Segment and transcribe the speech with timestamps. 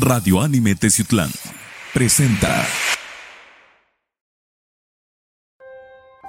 [0.00, 1.28] Radio Anime Teciutlán
[1.92, 2.64] presenta.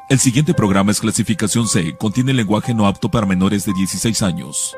[0.10, 4.76] El siguiente programa es clasificación C, contiene lenguaje no apto para menores de 16 años.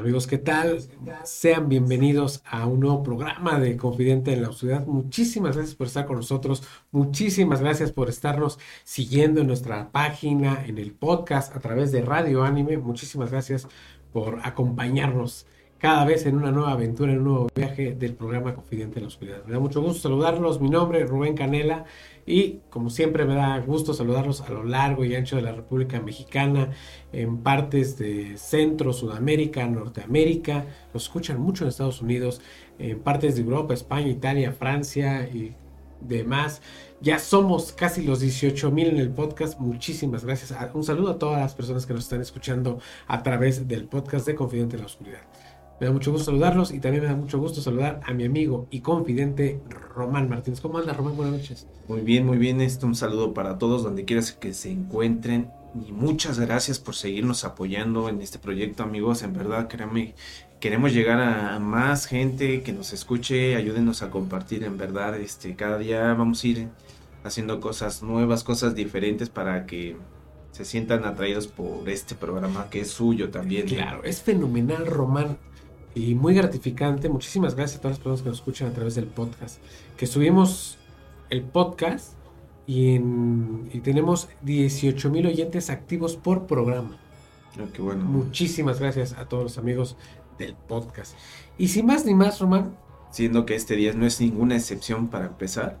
[0.00, 0.78] Amigos, ¿qué tal?
[1.24, 4.86] Sean bienvenidos a un nuevo programa de Confidente en la Oscuridad.
[4.86, 6.62] Muchísimas gracias por estar con nosotros.
[6.90, 12.44] Muchísimas gracias por estarnos siguiendo en nuestra página, en el podcast, a través de Radio
[12.44, 12.78] Anime.
[12.78, 13.68] Muchísimas gracias
[14.10, 19.00] por acompañarnos cada vez en una nueva aventura, en un nuevo viaje del programa Confidente
[19.00, 19.44] en la Oscuridad.
[19.44, 20.62] Me da mucho gusto saludarlos.
[20.62, 21.84] Mi nombre es Rubén Canela
[22.30, 26.00] y como siempre me da gusto saludarlos a lo largo y ancho de la República
[26.00, 26.70] Mexicana,
[27.12, 30.66] en partes de Centro, Sudamérica, Norteamérica.
[30.94, 32.40] Nos escuchan mucho en Estados Unidos,
[32.78, 35.54] en partes de Europa, España, Italia, Francia y
[36.00, 36.62] demás.
[37.00, 39.58] Ya somos casi los 18 mil en el podcast.
[39.58, 40.54] Muchísimas gracias.
[40.72, 44.34] Un saludo a todas las personas que nos están escuchando a través del podcast de
[44.34, 45.22] Confidente en la Oscuridad.
[45.80, 48.68] Me da mucho gusto saludarlos y también me da mucho gusto saludar a mi amigo
[48.70, 49.62] y confidente
[49.94, 50.60] Román Martínez.
[50.60, 51.16] ¿Cómo anda Román?
[51.16, 51.66] Buenas noches.
[51.88, 52.60] Muy bien, muy bien.
[52.60, 55.50] Esto un saludo para todos donde quieras que se encuentren.
[55.74, 59.22] Y muchas gracias por seguirnos apoyando en este proyecto, amigos.
[59.22, 60.14] En verdad, créanme,
[60.60, 63.56] queremos llegar a más gente que nos escuche.
[63.56, 65.18] Ayúdenos a compartir, en verdad.
[65.18, 66.68] Este, cada día vamos a ir
[67.24, 69.96] haciendo cosas nuevas, cosas diferentes para que
[70.52, 73.66] se sientan atraídos por este programa que es suyo también.
[73.66, 75.38] Claro, es fenomenal, Román
[75.94, 77.08] y muy gratificante.
[77.08, 79.60] Muchísimas gracias a todas las personas que nos escuchan a través del podcast.
[79.96, 80.78] Que subimos
[81.30, 82.14] el podcast
[82.66, 82.98] y,
[83.80, 86.98] tenemos 18 mil oyentes activos por programa.
[87.58, 88.04] Ah, qué bueno.
[88.04, 89.96] Muchísimas gracias a todos los amigos
[90.38, 91.14] del podcast.
[91.58, 92.76] Y sin más ni más, Román.
[93.10, 95.78] Siendo que este día no es ninguna excepción para empezar.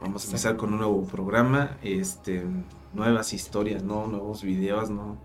[0.00, 2.42] Vamos a empezar con un nuevo programa, este,
[2.94, 4.06] nuevas historias, ¿no?
[4.06, 5.18] Nuevos videos, ¿no?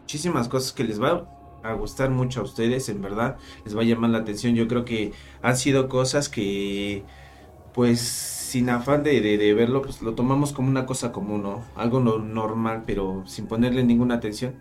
[0.00, 1.37] Muchísimas cosas que les va
[1.70, 4.54] a gustar mucho a ustedes, en verdad, les va a llamar la atención.
[4.54, 5.12] Yo creo que
[5.42, 7.04] han sido cosas que,
[7.74, 11.64] pues, sin afán de, de, verlo, pues lo tomamos como una cosa común, ¿no?
[11.76, 14.54] Algo normal, pero sin ponerle ninguna atención.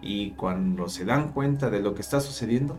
[0.00, 2.78] Y cuando se dan cuenta de lo que está sucediendo.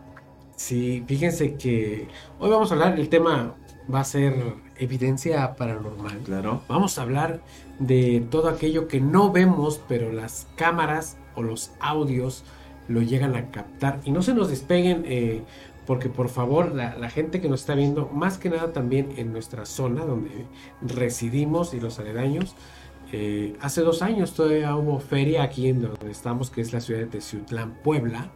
[0.55, 2.07] Sí, fíjense que
[2.39, 3.55] hoy vamos a hablar, el tema
[3.93, 6.17] va a ser evidencia paranormal.
[6.19, 6.61] Claro.
[6.67, 7.41] Vamos a hablar
[7.79, 12.43] de todo aquello que no vemos, pero las cámaras o los audios
[12.87, 13.99] lo llegan a captar.
[14.05, 15.41] Y no se nos despeguen, eh,
[15.85, 19.65] porque por favor, la, gente que nos está viendo, más que nada también en nuestra
[19.65, 20.45] zona donde
[20.81, 22.55] residimos y los aledaños,
[23.11, 27.01] eh, hace dos años todavía hubo feria aquí en donde estamos, que es la ciudad
[27.01, 28.31] de Teciutlán, Puebla.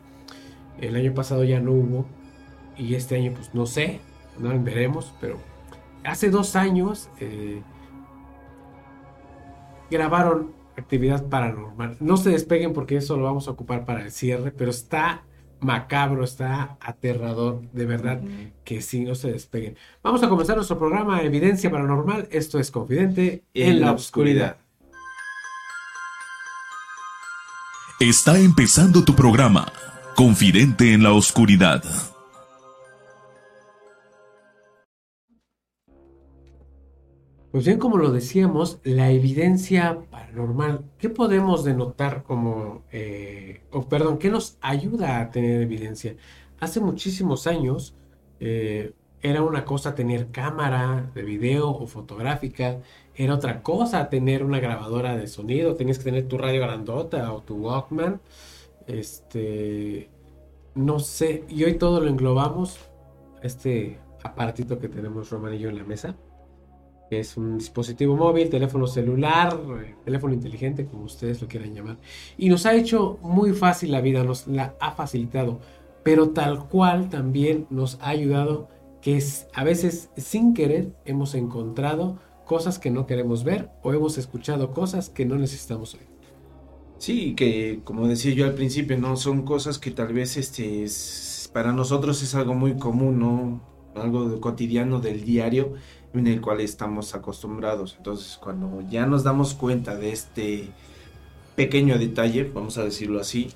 [0.80, 2.06] El año pasado ya no hubo,
[2.78, 4.00] y este año, pues no sé,
[4.40, 5.38] no veremos, pero
[6.04, 7.62] hace dos años eh,
[9.92, 11.98] grabaron actividad paranormal.
[12.00, 15.24] No se despeguen porque eso lo vamos a ocupar para el cierre, pero está
[15.60, 18.22] macabro, está aterrador, de verdad
[18.64, 19.78] que sí, no se despeguen.
[20.04, 22.28] Vamos a comenzar nuestro programa Evidencia Paranormal.
[22.32, 24.58] Esto es Confidente en, la, oscuridad.
[28.00, 29.72] Está empezando tu programa,
[30.16, 31.84] Confidente en la Oscuridad.
[37.52, 44.20] Pues bien, como lo decíamos, la evidencia paranormal, ¿qué podemos denotar como, eh, o perdón,
[44.20, 46.16] qué nos ayuda a tener evidencia?
[46.60, 47.96] Hace muchísimos años
[48.40, 48.94] eh,
[49.24, 52.82] era una cosa tener cámara de video o fotográfica,
[53.16, 57.42] era otra cosa tener una grabadora de sonido, tenías que tener tu radio grandota o
[57.42, 58.22] tu Walkman,
[58.86, 60.08] este,
[60.76, 62.78] no sé, y hoy todo lo englobamos,
[63.42, 66.16] este aparatito que tenemos Roman y yo en la mesa
[67.12, 71.98] es un dispositivo móvil, teléfono celular, eh, teléfono inteligente, como ustedes lo quieran llamar.
[72.38, 75.60] Y nos ha hecho muy fácil la vida, nos la ha facilitado,
[76.04, 78.68] pero tal cual también nos ha ayudado
[79.02, 79.24] que
[79.54, 85.10] a veces sin querer hemos encontrado cosas que no queremos ver o hemos escuchado cosas
[85.10, 86.10] que no necesitamos oír.
[86.98, 90.86] Sí, que como decía yo al principio, no son cosas que tal vez este
[91.54, 93.62] para nosotros es algo muy común, ¿no?
[93.96, 95.74] Algo cotidiano del diario
[96.14, 97.96] en el cual estamos acostumbrados.
[97.98, 100.70] Entonces, cuando ya nos damos cuenta de este
[101.56, 103.52] pequeño detalle, vamos a decirlo así,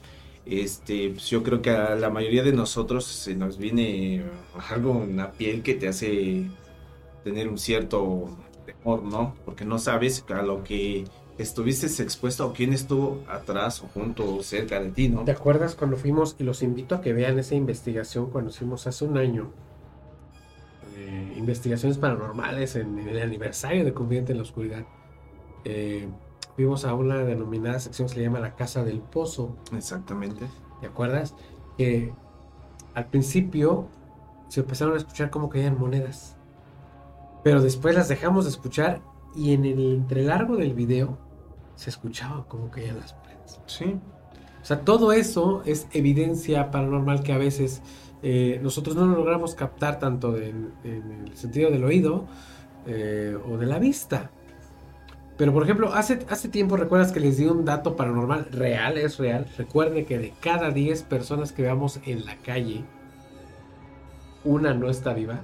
[0.45, 4.23] este, pues yo creo que a la mayoría de nosotros se nos viene
[4.69, 6.45] algo en la piel que te hace
[7.23, 8.29] tener un cierto
[8.65, 9.35] temor, ¿no?
[9.45, 11.05] Porque no sabes a lo que
[11.37, 15.23] estuviste expuesto o quién estuvo atrás o junto o cerca de ti, ¿no?
[15.23, 19.05] ¿Te acuerdas cuando fuimos, y los invito a que vean esa investigación cuando fuimos hace
[19.05, 19.51] un año,
[21.37, 24.85] investigaciones paranormales en, el aniversario de Confidente en la Oscuridad.
[25.65, 26.07] Eh,
[26.55, 29.57] fuimos a una denominada sección que se llama la Casa del Pozo.
[29.75, 30.45] Exactamente.
[30.81, 31.35] ¿Te acuerdas?
[31.77, 32.13] Que
[32.93, 33.87] al principio
[34.47, 36.37] se empezaron a escuchar como caían monedas.
[37.43, 39.01] Pero después las dejamos de escuchar
[39.35, 41.17] y en el entrelargo del video
[41.75, 43.59] se escuchaba como caían las monedas.
[43.65, 43.99] Sí.
[44.61, 47.81] O sea, todo eso es evidencia paranormal que a veces
[48.23, 52.25] eh, nosotros no lo logramos captar tanto en, en el sentido del oído
[52.87, 54.31] eh, o de la vista.
[55.37, 59.17] Pero por ejemplo, hace, hace tiempo recuerdas que les di un dato paranormal real, es
[59.17, 59.47] real.
[59.57, 62.85] Recuerde que de cada 10 personas que veamos en la calle,
[64.43, 65.41] una no está viva.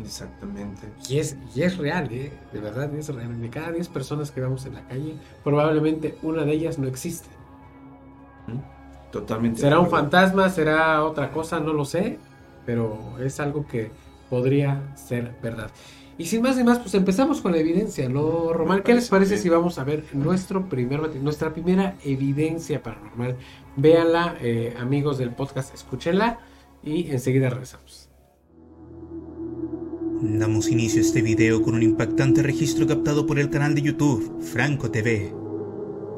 [0.00, 0.88] Exactamente.
[1.08, 2.32] Y es, y es real, ¿eh?
[2.52, 3.40] de verdad es real.
[3.40, 5.14] De cada 10 personas que vemos en la calle,
[5.44, 7.28] probablemente una de ellas no existe.
[9.14, 9.60] Totalmente.
[9.60, 10.48] ¿Será un fantasma?
[10.48, 11.60] ¿Será otra cosa?
[11.60, 12.18] No lo sé.
[12.66, 13.92] Pero es algo que
[14.28, 15.70] podría ser verdad.
[16.18, 18.82] Y sin más ni más, pues empezamos con la evidencia, ¿no, Román?
[18.82, 23.36] ¿Qué les parece si vamos a ver nuestro primer, nuestra primera evidencia paranormal?
[23.76, 26.40] Véanla, eh, amigos del podcast, escúchenla
[26.82, 28.08] y enseguida regresamos.
[30.22, 34.40] Damos inicio a este video con un impactante registro captado por el canal de YouTube
[34.40, 35.32] Franco TV,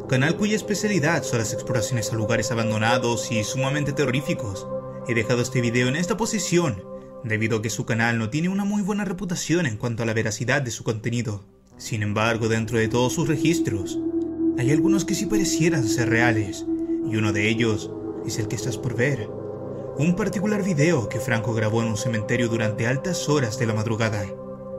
[0.07, 4.67] canal cuya especialidad son las exploraciones a lugares abandonados y sumamente terroríficos.
[5.09, 6.83] He dejado este video en esta posición
[7.25, 10.15] debido a que su canal no tiene una muy buena reputación en cuanto a la
[10.15, 11.45] veracidad de su contenido.
[11.77, 13.99] Sin embargo, dentro de todos sus registros,
[14.59, 16.65] hay algunos que sí parecieran ser reales,
[17.11, 17.91] y uno de ellos
[18.27, 19.29] es el que estás por ver.
[19.99, 24.25] Un particular video que Franco grabó en un cementerio durante altas horas de la madrugada.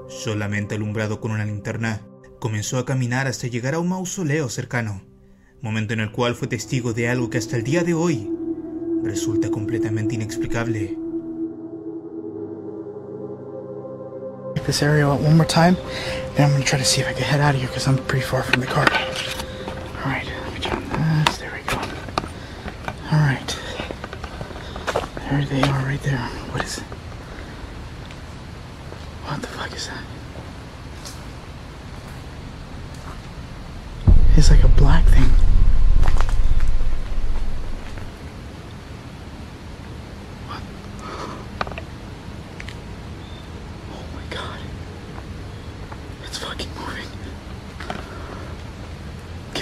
[0.07, 2.07] Solamente alumbrado con una linterna,
[2.39, 5.06] comenzó a caminar hasta llegar a un mausoleo cercano,
[5.68, 8.31] momento en el cual fue testigo de algo que hasta el día de hoy
[9.04, 10.98] resulta completamente inexplicable.
[20.24, 20.60] let me
[21.25, 21.38] this.
[21.38, 21.81] There we go.
[25.30, 26.18] There they are, right there.
[26.52, 26.80] What is?
[29.25, 30.04] What the fuck is that?
[34.38, 35.46] It's like a black thing.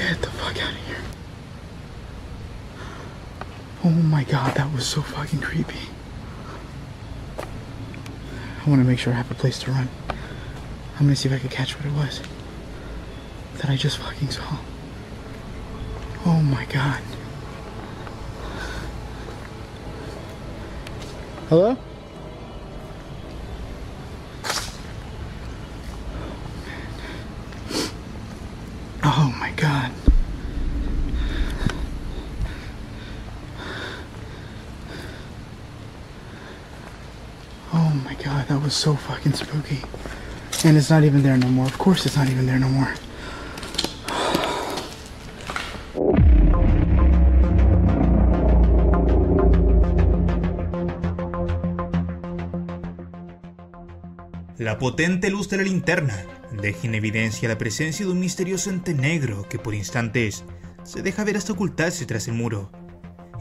[0.07, 0.97] Get the fuck out of here.
[3.83, 5.89] Oh my god, that was so fucking creepy.
[7.39, 9.89] I want to make sure I have a place to run.
[10.09, 12.21] I'm gonna see if I can catch what it was
[13.55, 14.57] that I just fucking saw.
[16.23, 17.01] Oh my god.
[21.49, 21.77] Hello?
[38.69, 39.81] So fucking spooky.
[40.63, 41.65] And it's not even there no more.
[41.65, 42.93] Of course it's not even there no more.
[54.57, 58.93] La potente luz de la linterna deja en evidencia la presencia de un misterioso ente
[58.93, 60.43] negro que por instantes
[60.83, 62.71] se deja ver hasta ocultarse tras el muro.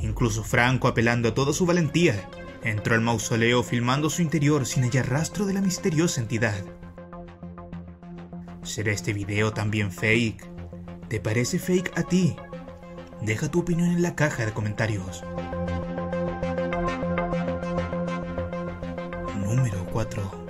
[0.01, 2.29] Incluso Franco, apelando a toda su valentía,
[2.65, 6.65] entró al mausoleo filmando su interior sin hallar rastro de la misteriosa entidad.
[8.63, 10.49] ¿Será este video también fake?
[11.09, 12.35] ¿Te parece fake a ti?
[13.21, 15.23] Deja tu opinión en la caja de comentarios.
[19.45, 20.45] Número 4.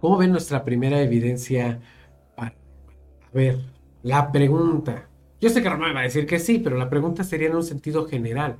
[0.00, 1.80] ¿Cómo ven nuestra primera evidencia?
[2.36, 2.52] A
[3.32, 3.60] ver,
[4.02, 5.08] la pregunta.
[5.44, 7.62] Yo sé que Román va a decir que sí, pero la pregunta sería en un
[7.62, 8.56] sentido general.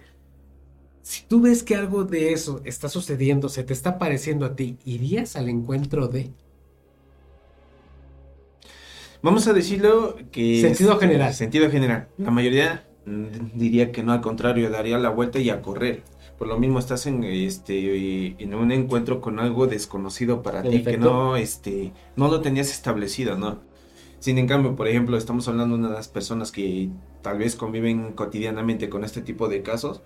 [1.00, 4.76] Si tú ves que algo de eso está sucediendo, se te está pareciendo a ti,
[4.84, 6.30] ¿irías al encuentro de?
[9.22, 10.60] Vamos a decirlo que...
[10.60, 11.32] Sentido general.
[11.32, 12.08] Sentido general.
[12.18, 16.02] La mayoría mm, diría que no, al contrario, daría la vuelta y a correr.
[16.36, 20.98] Por lo mismo estás en este en un encuentro con algo desconocido para ti, que
[20.98, 23.60] no este no lo tenías establecido, ¿no?
[24.24, 26.88] Sin en cambio, por ejemplo, estamos hablando de las personas que
[27.20, 30.00] tal vez conviven cotidianamente con este tipo de casos.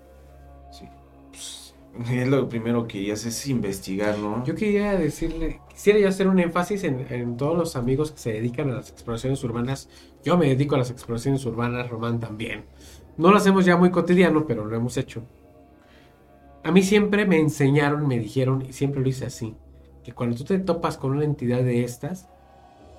[0.73, 0.87] Sí.
[1.31, 1.73] pues,
[2.11, 4.45] es lo primero que haces es investigar, ¿no?
[4.45, 8.33] Yo quería decirle, quisiera yo hacer un énfasis en, en todos los amigos que se
[8.33, 9.89] dedican a las exploraciones urbanas.
[10.25, 12.65] Yo me dedico a las exploraciones urbanas, Román también.
[13.19, 15.23] No lo hacemos ya muy cotidiano, pero lo hemos hecho.
[16.65, 19.55] A mí siempre me enseñaron, me dijeron, y siempre lo hice así,
[20.03, 22.29] que cuando tú te topas con una entidad de estas,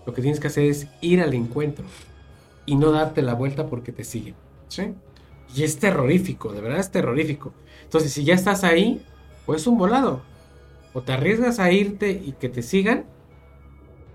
[0.06, 1.86] lo que tienes que hacer es ir al encuentro
[2.66, 4.36] y no darte la vuelta porque te siguen.
[4.68, 4.94] Sí.
[5.56, 7.54] Y es terrorífico, de verdad es terrorífico.
[7.84, 9.04] Entonces, si ya estás ahí,
[9.46, 10.22] pues un volado.
[10.94, 13.06] O te arriesgas a irte y que te sigan,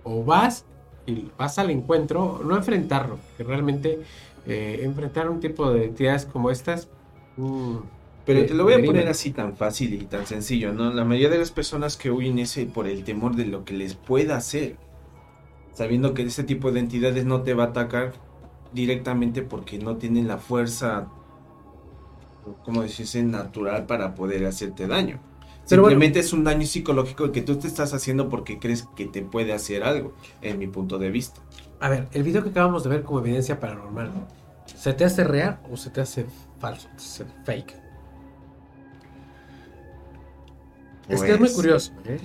[0.02, 0.64] o vas
[1.06, 4.00] y vas al encuentro, no enfrentarlo, que realmente
[4.46, 6.88] eh, enfrentar un tipo de entidades como estas.
[7.36, 7.76] mm,
[8.24, 10.92] Pero de- te lo voy a poner así tan fácil y tan sencillo, ¿no?
[10.92, 13.74] La mayoría de las personas que huyen es eh, por el temor de lo que
[13.74, 14.76] les pueda hacer.
[15.74, 18.12] Sabiendo que ese tipo de entidades no te va a atacar
[18.72, 21.08] directamente porque no tienen la fuerza,
[22.64, 25.20] como decirse, natural para poder hacerte daño.
[25.68, 25.92] Pero bueno.
[25.92, 29.52] Simplemente es un daño psicológico que tú te estás haciendo porque crees que te puede
[29.52, 30.12] hacer algo,
[30.42, 31.40] en mi punto de vista.
[31.80, 34.10] A ver, el video que acabamos de ver como evidencia paranormal,
[34.66, 36.26] ¿se te hace real o se te hace
[36.58, 36.88] falso?
[36.96, 37.74] Se- Fake.
[41.08, 42.18] es que es muy Pues, curioso, ¿eh?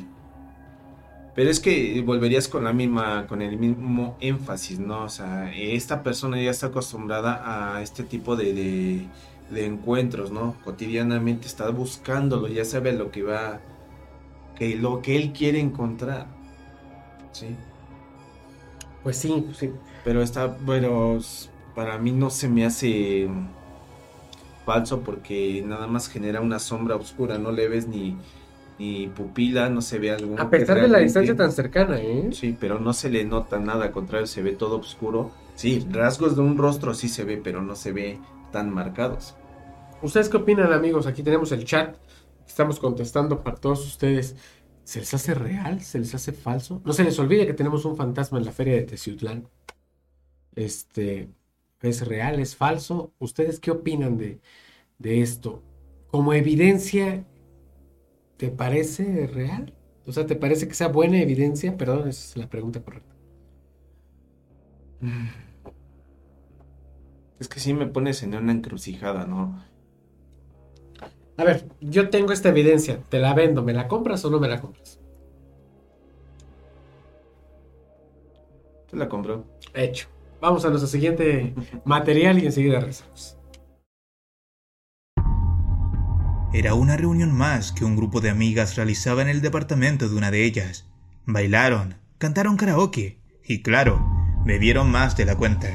[1.39, 5.03] Pero es que volverías con la misma, con el mismo énfasis, ¿no?
[5.05, 9.07] O sea, esta persona ya está acostumbrada a este tipo de, de,
[9.49, 10.57] de encuentros, ¿no?
[10.65, 13.61] Cotidianamente está buscándolo, ya sabe lo que va,
[14.55, 16.27] que lo que él quiere encontrar,
[17.31, 17.55] ¿sí?
[19.03, 19.71] Pues sí, sí.
[20.03, 20.57] Pero está,
[21.17, 23.27] s- para mí no se me hace
[24.65, 28.17] falso porque nada más genera una sombra oscura, no le ves ni,
[28.79, 30.39] ni pupila, no se ve algo.
[30.39, 32.29] A pesar de la distancia tan cercana, ¿eh?
[32.31, 35.31] Sí, pero no se le nota nada, al contrario, se ve todo oscuro.
[35.55, 38.19] Sí, rasgos de un rostro sí se ve, pero no se ve
[38.51, 39.35] tan marcados.
[40.01, 41.07] ¿Ustedes qué opinan, amigos?
[41.07, 41.97] Aquí tenemos el chat.
[42.47, 44.37] Estamos contestando para todos ustedes.
[44.85, 45.81] ¿Se les hace real?
[45.81, 46.81] ¿Se les hace falso?
[46.85, 49.47] No se les olvide que tenemos un fantasma en la feria de Teciutlán.
[50.55, 51.29] Este,
[51.81, 52.39] ¿es real?
[52.39, 53.11] ¿Es falso?
[53.19, 54.39] ¿Ustedes qué opinan de,
[54.97, 55.61] de esto?
[56.07, 57.25] Como evidencia,
[58.39, 59.73] ¿te parece real?
[60.07, 61.75] O sea, ¿te parece que sea buena evidencia?
[61.75, 63.13] Perdón, esa es la pregunta correcta.
[67.37, 69.61] Es que sí me pones en una encrucijada, ¿no?
[71.35, 74.47] A ver, yo tengo esta evidencia, te la vendo, ¿me la compras o no me
[74.47, 74.99] la compras?
[78.89, 79.43] Te la compro.
[79.73, 80.07] Hecho.
[80.39, 81.53] Vamos a nuestro siguiente
[81.83, 83.38] material y enseguida regresamos.
[86.51, 90.31] Era una reunión más que un grupo de amigas realizaba en el departamento de una
[90.31, 90.85] de ellas.
[91.25, 94.03] Bailaron, cantaron karaoke y claro,
[94.45, 95.67] bebieron más de la cuenta.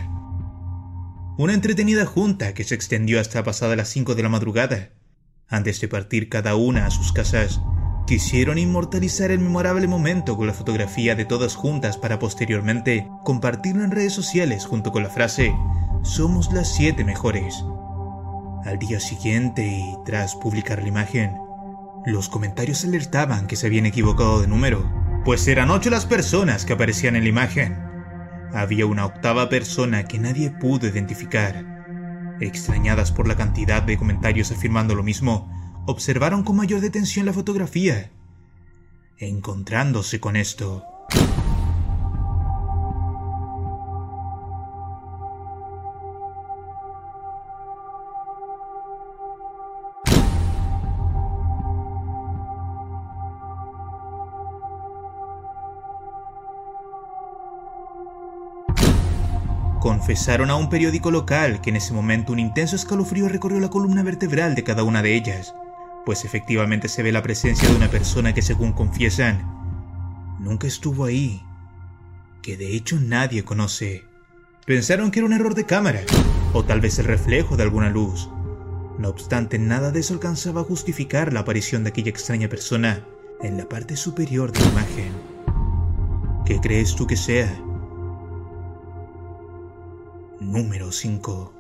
[1.39, 4.91] Una entretenida junta que se extendió hasta pasada las 5 de la madrugada.
[5.49, 7.61] Antes de partir cada una a sus casas,
[8.09, 13.93] quisieron inmortalizar el memorable momento con la fotografía de todas juntas para posteriormente compartirlo en
[13.93, 15.55] redes sociales junto con la frase
[16.03, 17.65] Somos las siete mejores.
[18.65, 21.37] Al día siguiente y tras publicar la imagen,
[22.07, 24.91] los comentarios alertaban que se habían equivocado de número,
[25.23, 27.77] pues eran ocho las personas que aparecían en la imagen.
[28.55, 32.37] Había una octava persona que nadie pudo identificar.
[32.41, 35.51] Extrañadas por la cantidad de comentarios afirmando lo mismo,
[35.87, 38.13] observaron con mayor detención la fotografía.
[39.19, 40.85] Encontrándose con esto,
[59.85, 64.03] confesaron a un periódico local que en ese momento un intenso escalofrío recorrió la columna
[64.03, 65.55] vertebral de cada una de ellas,
[66.07, 69.45] pues efectivamente se ve la presencia de una persona que según confiesan,
[70.39, 71.43] nunca estuvo ahí,
[72.41, 74.07] que de hecho nadie conoce.
[74.65, 76.01] Pensaron que era un error de cámara,
[76.55, 78.31] o tal vez el reflejo de alguna luz.
[78.99, 83.05] No obstante, nada de eso alcanzaba a justificar la aparición de aquella extraña persona
[83.43, 85.13] en la parte superior de la imagen.
[86.47, 87.55] ¿Qué crees tú que sea?
[90.45, 91.53] Número 5.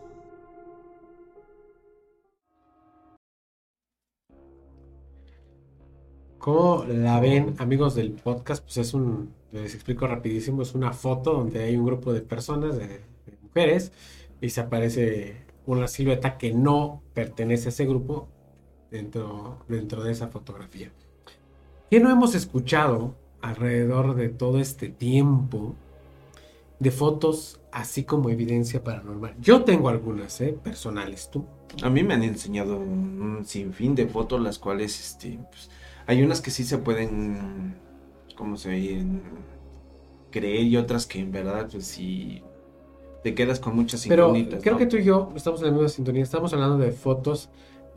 [6.39, 8.63] ¿Cómo la ven, amigos del podcast?
[8.63, 12.77] Pues es un, les explico rapidísimo, es una foto donde hay un grupo de personas,
[12.77, 13.91] de, de mujeres,
[14.43, 18.29] y se aparece una silueta que no pertenece a ese grupo
[18.91, 20.93] dentro, dentro de esa fotografía.
[21.91, 25.75] ¿Qué no hemos escuchado alrededor de todo este tiempo
[26.79, 29.35] de fotos así como evidencia paranormal?
[29.41, 30.57] Yo tengo algunas, ¿eh?
[30.63, 31.45] Personales, ¿tú?
[31.83, 35.71] A mí me han enseñado un sinfín de fotos, las cuales, este, pues,
[36.07, 37.75] hay unas que sí se pueden,
[38.37, 39.05] ¿cómo se dice?
[40.31, 42.43] Creer y otras que en verdad, pues sí,
[43.23, 44.63] te quedas con muchas Pero incógnitas.
[44.63, 44.79] creo ¿no?
[44.79, 46.23] que tú y yo estamos en la misma sintonía.
[46.23, 47.49] Estamos hablando de fotos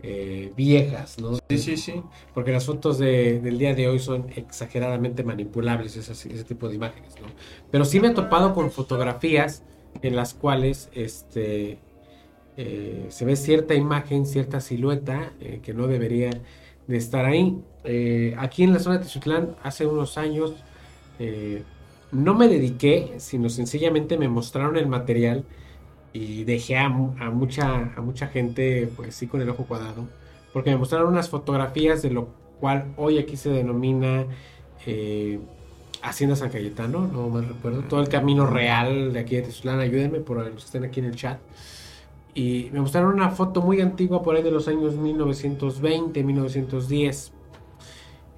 [0.10, 1.36] eh, viejas, ¿no?
[1.50, 2.02] Sí, sí, sí.
[2.34, 6.76] Porque las fotos de- del día de hoy son exageradamente manipulables, esas- ese tipo de
[6.76, 7.28] imágenes, ¿no?
[7.72, 9.64] Pero sí me he topado con fotografías
[10.02, 11.80] en las cuales este,
[12.58, 16.30] eh, se ve cierta imagen, cierta silueta eh, que no debería
[16.88, 17.58] de estar ahí.
[18.38, 20.54] Aquí en la zona de Tizutlán, hace unos años,
[22.12, 25.44] no me dediqué, sino sencillamente me mostraron el material
[26.18, 26.90] y dejé a, a
[27.30, 30.08] mucha, a mucha gente, pues sí, con el ojo cuadrado,
[30.52, 34.26] porque me mostraron unas fotografías de lo cual hoy aquí se denomina
[34.88, 35.40] eh,
[36.02, 40.20] Hacienda San Cayetano, no mal recuerdo, todo el camino real de aquí de Tizutlán, ayúdenme
[40.20, 41.40] por los que estén aquí en el chat.
[42.34, 47.32] Y me mostraron una foto muy antigua por ahí de los años 1920, 1910,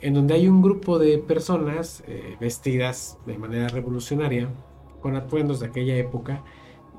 [0.01, 4.49] en donde hay un grupo de personas eh, vestidas de manera revolucionaria,
[5.01, 6.43] con atuendos de aquella época,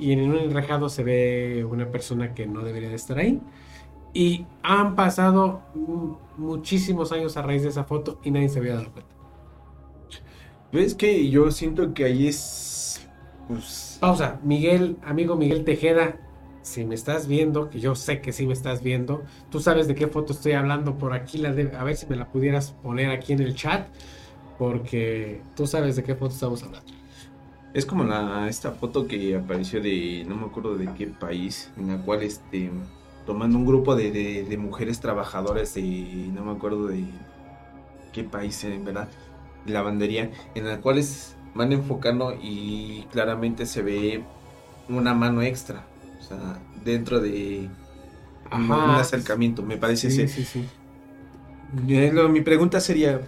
[0.00, 3.40] y en un enrejado se ve una persona que no debería de estar ahí.
[4.12, 5.62] Y han pasado
[6.36, 9.14] muchísimos años a raíz de esa foto y nadie se había dado cuenta.
[10.72, 13.08] ¿Ves que yo siento que ahí es.
[13.48, 13.98] Pues.
[14.00, 16.16] Pausa, Miguel, amigo Miguel Tejeda,
[16.62, 19.94] si me estás viendo, que yo sé que sí me estás viendo, tú sabes de
[19.96, 23.10] qué foto estoy hablando por aquí, la de- a ver si me la pudieras poner
[23.10, 23.88] aquí en el chat,
[24.58, 26.92] porque tú sabes de qué foto estamos hablando.
[27.72, 30.24] Es como la esta foto que apareció de.
[30.26, 31.70] No me acuerdo de qué país.
[31.76, 32.70] En la cual este.
[33.26, 35.82] Tomando un grupo de, de- de mujeres trabajadoras de.
[36.34, 37.04] No me acuerdo de.
[38.12, 39.08] qué país en verdad.
[39.66, 40.30] De lavandería.
[40.54, 44.24] En la cual es- van enfocando y claramente se ve
[44.88, 45.84] una mano extra.
[46.20, 47.68] O sea, dentro de.
[48.52, 49.00] un- un Ajá.
[49.00, 49.62] acercamiento.
[49.62, 50.28] Me parece Sí, ser.
[50.28, 50.64] sí, sí.
[51.88, 53.20] Eh, mi pregunta sería,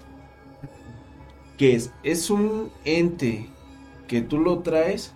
[1.57, 1.93] ¿qué es?
[2.03, 3.49] ¿Es un ente
[4.13, 5.15] que tú lo traes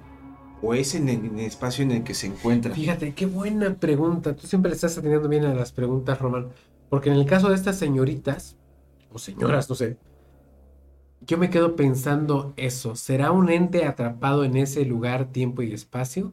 [0.62, 2.74] o es en el, espacio en el que se encuentra?
[2.74, 4.34] Fíjate, qué buena pregunta.
[4.34, 6.48] Tú siempre le estás atendiendo bien a las preguntas, Román.
[6.88, 8.56] Porque en el caso de estas señoritas,
[9.12, 9.98] o señoras, no sé,
[11.20, 12.96] yo me quedo pensando eso.
[12.96, 16.32] ¿Será un ente atrapado en ese lugar, tiempo y espacio?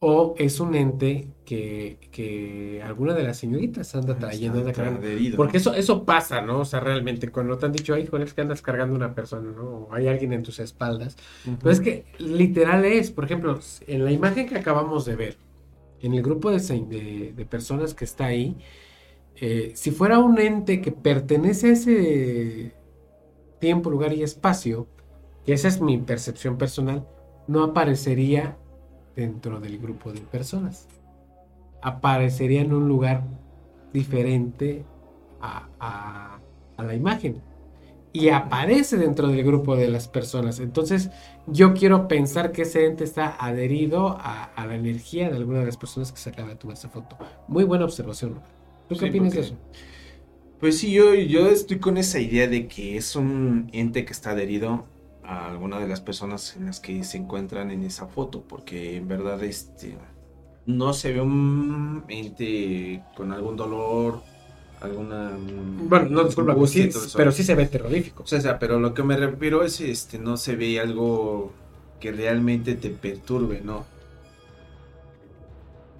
[0.00, 5.00] ¿O es un ente que, que alguna de las señoritas anda trayendo, anda cargando?
[5.00, 5.36] adherido.
[5.36, 6.60] Porque eso, eso pasa, ¿no?
[6.60, 9.50] O sea, realmente, cuando te han dicho, ay, hijo, es que andas cargando una persona,
[9.50, 9.64] ¿no?
[9.64, 11.16] O hay alguien en tus espaldas.
[11.44, 11.56] Ujú.
[11.58, 13.58] Pero es que literal es, por ejemplo,
[13.88, 15.36] en la imagen que acabamos de ver,
[16.00, 18.56] en el grupo de- de personas que está ahí,
[19.34, 22.72] eh, si fuera un ente que pertenece a ese
[23.58, 24.86] tiempo, lugar y espacio,
[25.44, 27.04] que esa es mi percepción personal,
[27.48, 28.58] no aparecería
[29.18, 30.88] dentro del grupo de personas.
[31.82, 33.24] Aparecería en un lugar
[33.92, 34.84] diferente
[35.40, 36.40] a, a-
[36.76, 37.42] a la imagen.
[38.12, 40.60] Y aparece dentro del grupo de las personas.
[40.60, 41.10] Entonces,
[41.46, 45.66] yo quiero pensar que ese ente está adherido a, a la energía de alguna de
[45.66, 47.18] las personas que se acaba de tomar esa foto.
[47.48, 48.42] Muy buena observación.
[48.88, 49.56] ¿Tú qué Sí, opinas de eso?
[50.58, 54.30] Pues sí, yo, yo estoy con esa idea de que es un ente que está
[54.30, 54.86] adherido
[55.28, 59.06] a alguna de las personas en las que se encuentran en esa foto, porque en
[59.06, 59.96] verdad este
[60.64, 64.22] no se ve un ente con algún dolor,
[64.80, 68.22] alguna mm, Bueno, no, disculpa, sí, pero sí se ve terrorífico.
[68.22, 71.52] O sea, pero lo que me refiero es este no se ve algo
[72.00, 73.84] que realmente te perturbe, ¿no?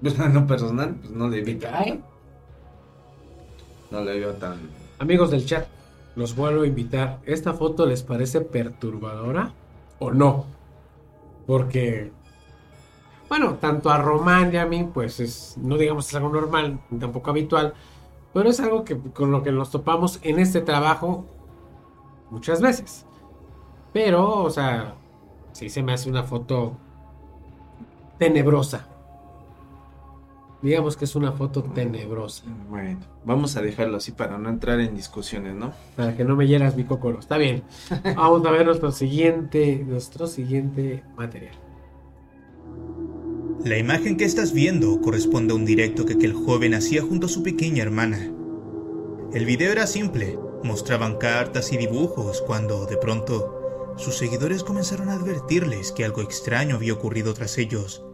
[0.01, 2.01] Pues en lo personal, pues no le vi cae?
[3.91, 4.59] no le veo tan
[5.01, 5.67] Amigos del chat,
[6.17, 7.21] los vuelvo a invitar.
[7.25, 9.53] ¿Esta foto les parece perturbadora
[9.99, 10.47] o no?
[11.47, 12.13] Porque,
[13.29, 17.31] bueno, tanto a Román y a mí, pues es, no digamos es algo normal, tampoco
[17.31, 17.75] habitual,
[18.35, 21.25] pero es algo que con lo que nos topamos en este trabajo
[22.31, 23.07] muchas veces.
[23.93, 24.95] Pero, o sea,
[25.53, 26.77] sí se me hace una foto
[28.19, 28.87] tenebrosa.
[30.61, 32.45] Digamos que es una foto tenebrosa.
[32.69, 35.73] Bueno, vamos a dejarlo así para no entrar en discusiones, ¿no?
[35.95, 37.21] Para que no me hieras mi cocoro.
[37.21, 37.63] Está bien.
[38.17, 41.55] Vamos a ver nuestro siguiente, nuestro siguiente material.
[43.65, 47.31] La imagen que estás viendo corresponde a un directo que aquel joven hacía junto a
[47.31, 48.33] su pequeña hermana.
[49.33, 55.15] El video era simple, mostraban cartas y dibujos cuando, de pronto, sus seguidores comenzaron a
[55.15, 58.05] advertirles que algo extraño había ocurrido tras ellos.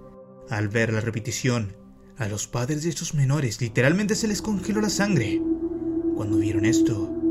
[0.49, 1.77] Al ver la repetición,
[2.17, 5.41] a los padres de estos menores literalmente se les congeló la sangre.
[6.15, 7.24] Cuando vieron esto,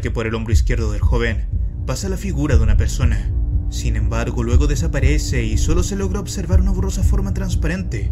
[0.00, 1.48] Que por el hombro izquierdo del joven
[1.86, 3.30] pasa la figura de una persona.
[3.68, 8.10] Sin embargo, luego desaparece y solo se logra observar una borrosa forma transparente.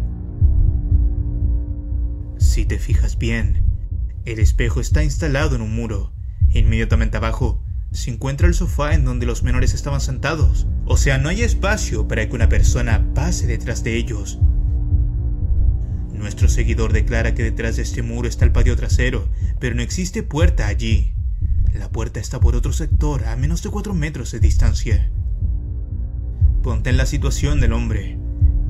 [2.37, 3.63] Si te fijas bien,
[4.25, 6.13] el espejo está instalado en un muro.
[6.49, 10.67] Inmediatamente abajo se encuentra el sofá en donde los menores estaban sentados.
[10.85, 14.39] O sea, no hay espacio para que una persona pase detrás de ellos.
[16.13, 19.27] Nuestro seguidor declara que detrás de este muro está el patio trasero,
[19.59, 21.13] pero no existe puerta allí.
[21.73, 25.11] La puerta está por otro sector, a menos de 4 metros de distancia.
[26.63, 28.17] Ponte en la situación del hombre.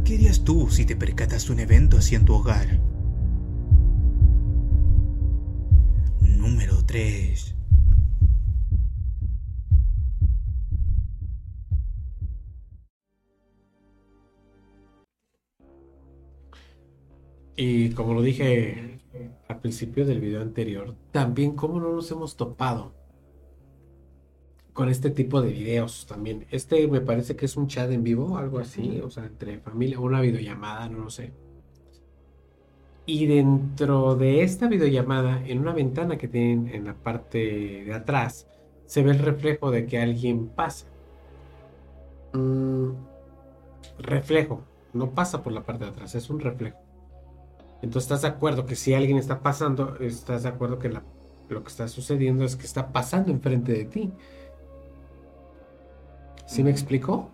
[0.06, 2.80] ¿Qué harías tú si te percatas un evento así en tu hogar?
[6.22, 7.56] Número 3.
[17.58, 18.91] Y como lo dije
[19.52, 22.94] al principio del video anterior, también cómo no nos hemos topado
[24.74, 26.46] con este tipo de videos también.
[26.52, 30.00] Este me parece que es un chat en vivo, algo así, o sea, entre familia,
[30.00, 31.34] una videollamada, no lo sé.
[33.06, 38.48] Y dentro de esta videollamada, en una ventana que tienen en la parte de atrás,
[38.86, 40.88] se ve el reflejo de que alguien pasa.
[42.34, 42.92] Mm,
[44.00, 46.81] reflejo, no pasa por la parte de atrás, es un reflejo.
[47.82, 51.04] Entonces estás de acuerdo que si alguien está pasando, estás de acuerdo que la-
[51.50, 54.12] lo que está sucediendo es que está pasando enfrente de ti.
[56.46, 57.30] ¿Sí me explicó?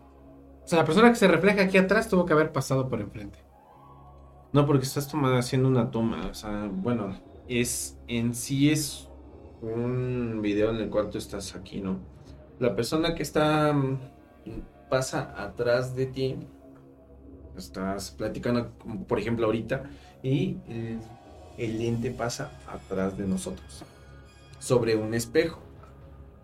[0.64, 3.40] O sea, la persona que se refleja aquí atrás tuvo que haber pasado por enfrente.
[4.54, 6.28] No, porque estás tomando, haciendo una toma.
[6.28, 9.08] O sea, bueno, es en sí es
[9.62, 11.98] un video en el cual tú estás aquí, ¿no?
[12.60, 13.98] La persona que está mm,
[14.90, 16.48] pasa atrás de ti,
[17.58, 18.70] estás platicando,
[19.08, 19.84] por ejemplo ahorita,
[20.24, 21.00] y el,
[21.58, 23.84] el lente pasa atrás de nosotros,
[24.60, 25.60] sobre un espejo.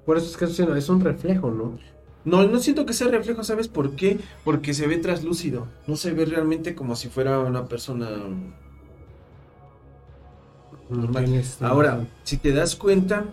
[0.06, 1.78] Por eso es que eso es un reflejo, ¿no?
[2.26, 4.20] No, no siento que sea reflejo, ¿sabes por qué?
[4.46, 5.68] Porque se ve traslúcido.
[5.88, 8.10] No se ve realmente como si fuera una persona
[10.90, 11.26] normal.
[11.26, 13.26] Tienes- Ahora, si te das cuenta,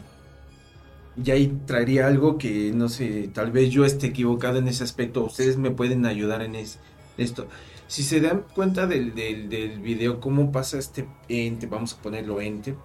[1.16, 5.24] ya ahí traería algo que no sé, tal vez yo esté equivocado en ese aspecto.
[5.24, 6.78] Ustedes me pueden ayudar en es-
[7.16, 7.46] esto.
[7.86, 12.40] Si se dan cuenta del, del, del video, cómo pasa este ente, vamos a ponerlo
[12.40, 12.76] ente,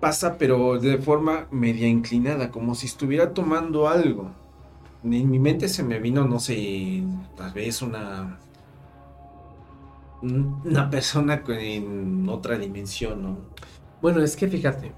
[0.00, 4.30] pasa pero de forma media inclinada, como si estuviera tomando algo.
[5.02, 7.02] En mi mente se me vino, no sé,
[7.36, 8.38] tal vez una
[10.22, 13.38] una persona en otra dimensión, ¿no?
[14.00, 14.92] Bueno, es que fíjate,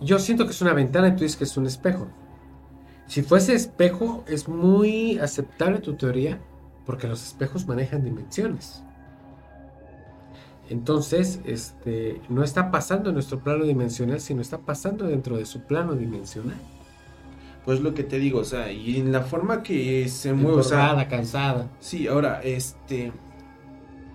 [0.00, 2.08] yo siento que es una ventana y tú dices que es un espejo.
[3.06, 6.40] Si fuese espejo, es muy aceptable tu teoría
[6.86, 8.82] porque los espejos manejan dimensiones.
[10.68, 15.62] Entonces, este, no está pasando en nuestro plano dimensional, sino está pasando dentro de su
[15.62, 16.56] plano dimensional.
[17.64, 20.62] Pues lo que te digo, o sea, y en la forma que se mueve, o
[20.62, 21.68] sea, cansada.
[21.78, 23.12] sí, ahora, este,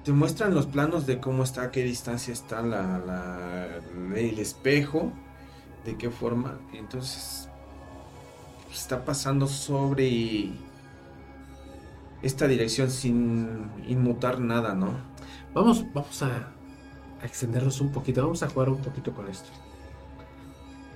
[0.03, 3.67] te muestran los planos de cómo está, a qué distancia está la, la-
[4.17, 5.11] el espejo,
[5.85, 7.49] de qué forma, entonces,
[8.65, 10.51] pues, está pasando sobre
[12.21, 14.93] esta dirección sin inmutar nada, ¿no?
[15.53, 16.51] Vamos, vamos a,
[17.21, 19.49] a extendernos un poquito, vamos a jugar un poquito con esto.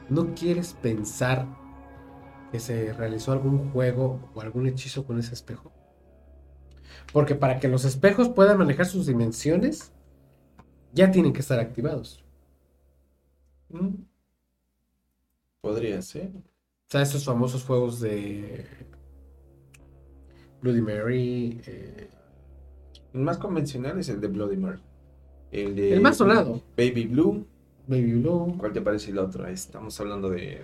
[0.10, 1.48] ¿No quieres pensar
[2.52, 5.72] que se realizó algún juego o algún hechizo con ese espejo?
[7.14, 9.92] Porque para que los espejos puedan manejar sus dimensiones,
[10.94, 12.24] ya tienen que estar activados.
[13.70, 14.04] Mm.
[15.62, 16.32] Podría ser.
[16.36, 18.66] O sea, esos famosos juegos de
[20.62, 22.08] Bloody Mary, eh,
[23.14, 24.80] El más convencional es el de Bloody Mary.
[25.52, 26.62] El, de El más sonado.
[26.78, 27.46] Baby Blue.
[27.88, 29.46] Baby Blue, ¿Cuál te parece el otro?
[29.48, 30.62] Estamos hablando de.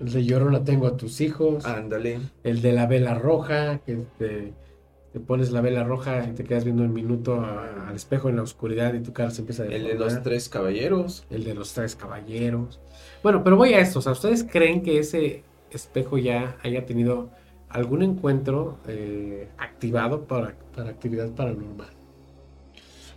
[0.00, 1.64] el de Llorona tengo a tus hijos.
[1.64, 2.18] Ándale.
[2.42, 4.52] El de la vela roja, que te,
[5.12, 8.36] te pones la vela roja y te quedas viendo un minuto a- al espejo en
[8.36, 10.12] la oscuridad y tu cara se empieza a El de deformar.
[10.14, 11.24] los tres caballeros.
[11.30, 12.80] El de los tres caballeros.
[13.22, 14.00] Bueno, pero voy a esto.
[14.00, 17.30] O sea, ¿ustedes creen que ese espejo ya haya tenido
[17.70, 21.88] algún encuentro eh, activado para, para actividad paranormal?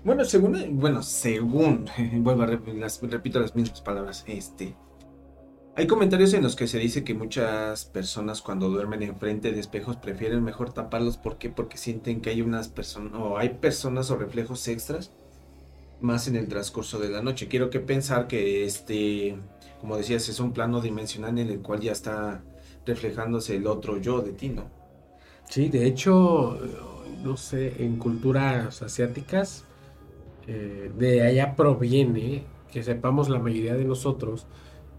[0.03, 0.79] Bueno, según.
[0.79, 1.85] Bueno, según.
[2.13, 4.23] Vuelvo a repito las mismas palabras.
[4.27, 4.75] Este.
[5.75, 9.97] Hay comentarios en los que se dice que muchas personas cuando duermen enfrente de espejos
[9.97, 11.17] prefieren mejor taparlos.
[11.17, 11.49] ¿Por qué?
[11.49, 15.11] Porque sienten que hay unas personas o hay personas o reflejos extras
[15.99, 17.47] más en el transcurso de la noche.
[17.47, 19.35] Quiero que pensar que este,
[19.81, 22.43] como decías, es un plano dimensional en el cual ya está
[22.85, 24.65] reflejándose el otro yo de ti, ¿no?
[25.49, 26.69] Sí, de hecho, eh,
[27.23, 29.65] no sé, en culturas asiáticas,
[30.47, 34.47] eh, de allá proviene, que sepamos la mayoría de nosotros,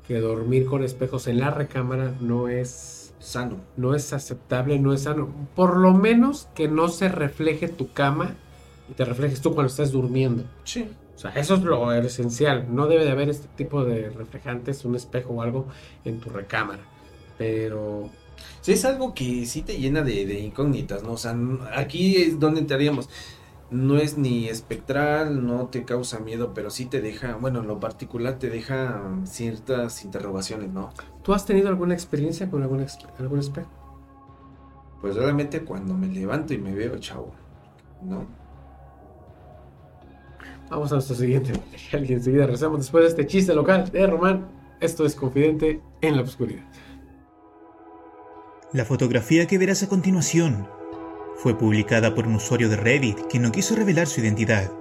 [0.06, 3.56] que dormir con espejos en la recámara no es, Sano.
[3.76, 5.28] no es aceptable, no es sano.
[5.54, 8.34] Por lo menos que no se refleje tu cama
[8.90, 10.44] y te reflejes tú cuando estás durmiendo.
[10.64, 10.88] Sí.
[11.14, 12.66] O sea, eso es lo esencial.
[12.74, 15.66] No debe de haber este tipo de reflejantes, un espejo o algo
[16.04, 16.82] en tu recámara.
[17.38, 18.10] Pero
[18.64, 21.12] Sí, es algo que sí te llena de, de incógnitas, ¿no?
[21.12, 21.36] O sea,
[21.76, 23.10] aquí es donde entraríamos.
[23.70, 27.78] No es ni espectral, no te causa miedo, pero sí te deja, bueno, en lo
[27.78, 30.94] particular te deja ciertas interrogaciones, ¿no?
[31.22, 32.86] ¿tú has tenido alguna experiencia con algún,
[33.18, 33.68] algún espejo?
[35.02, 37.34] Pues realmente cuando me levanto y me veo, chavo,
[38.02, 38.24] ¿no?
[40.70, 44.46] Vamos a nuestro siguiente material y enseguida regresamos después de este chiste local de Román.
[44.80, 46.64] Esto es Confidente en la Oscuridad.
[48.74, 50.66] La fotografía que verás a continuación
[51.36, 54.72] fue publicada por un usuario de Reddit que no quiso revelar su identidad.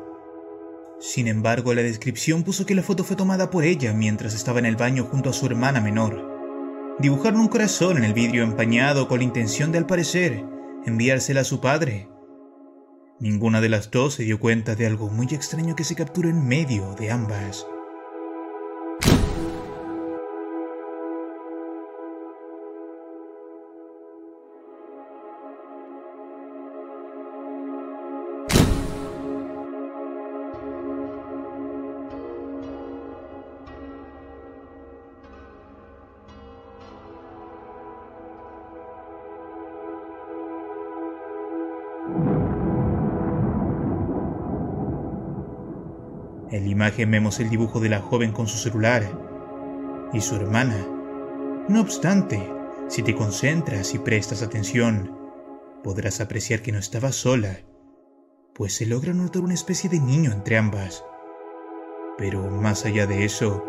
[1.00, 4.66] Sin embargo, la descripción puso que la foto fue tomada por ella mientras estaba en
[4.66, 6.98] el baño junto a su hermana menor.
[6.98, 10.44] Dibujaron un corazón en el vidrio empañado con la intención de, al parecer,
[10.88, 12.10] enviársela a su padre.
[13.20, 16.48] Ninguna de las dos se dio cuenta de algo muy extraño que se capturó en
[16.48, 17.68] medio de ambas.
[46.84, 49.10] Imagen vemos el dibujo de la joven con su celular
[50.12, 50.86] y su hermana.
[51.70, 52.46] No obstante,
[52.90, 55.18] si te concentras y prestas atención,
[55.82, 57.60] podrás apreciar que no estaba sola,
[58.54, 61.06] pues se logra notar una especie de niño entre ambas.
[62.18, 63.64] Pero más allá de eso,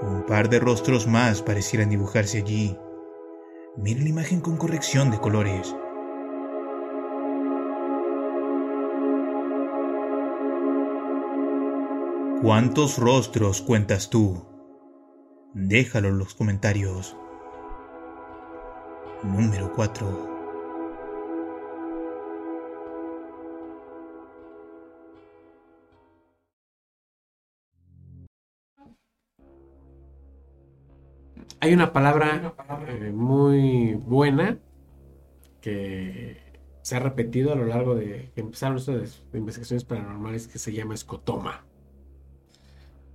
[0.00, 2.78] un par de rostros más parecieran dibujarse allí.
[3.76, 5.74] Mira la imagen con corrección de colores.
[12.42, 14.46] ¿Cuántos rostros cuentas tú?
[15.52, 17.14] Déjalo en los comentarios.
[19.22, 20.28] Número 4.
[31.60, 32.54] Hay una palabra
[32.88, 34.58] eh, muy buena
[35.60, 36.38] que
[36.80, 40.94] se ha repetido a lo largo de que empezaron de investigaciones paranormales que se llama
[40.94, 41.66] escotoma.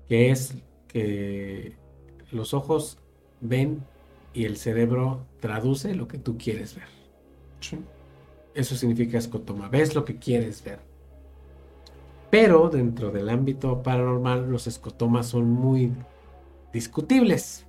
[0.08, 0.56] Que es
[0.88, 1.76] que
[2.32, 3.00] los ojos
[3.42, 3.84] ven
[4.34, 6.88] y el cerebro traduce lo que tú quieres ver.
[8.54, 9.70] Eso significa escotoma.
[9.70, 10.80] Ves lo que quieres ver.
[12.30, 15.92] Pero dentro del ámbito paranormal los escotomas son muy
[16.74, 17.66] discutibles.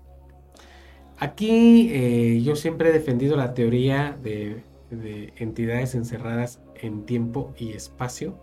[1.19, 7.73] Aquí eh, yo siempre he defendido la teoría de, de entidades encerradas en tiempo y
[7.73, 8.39] espacio.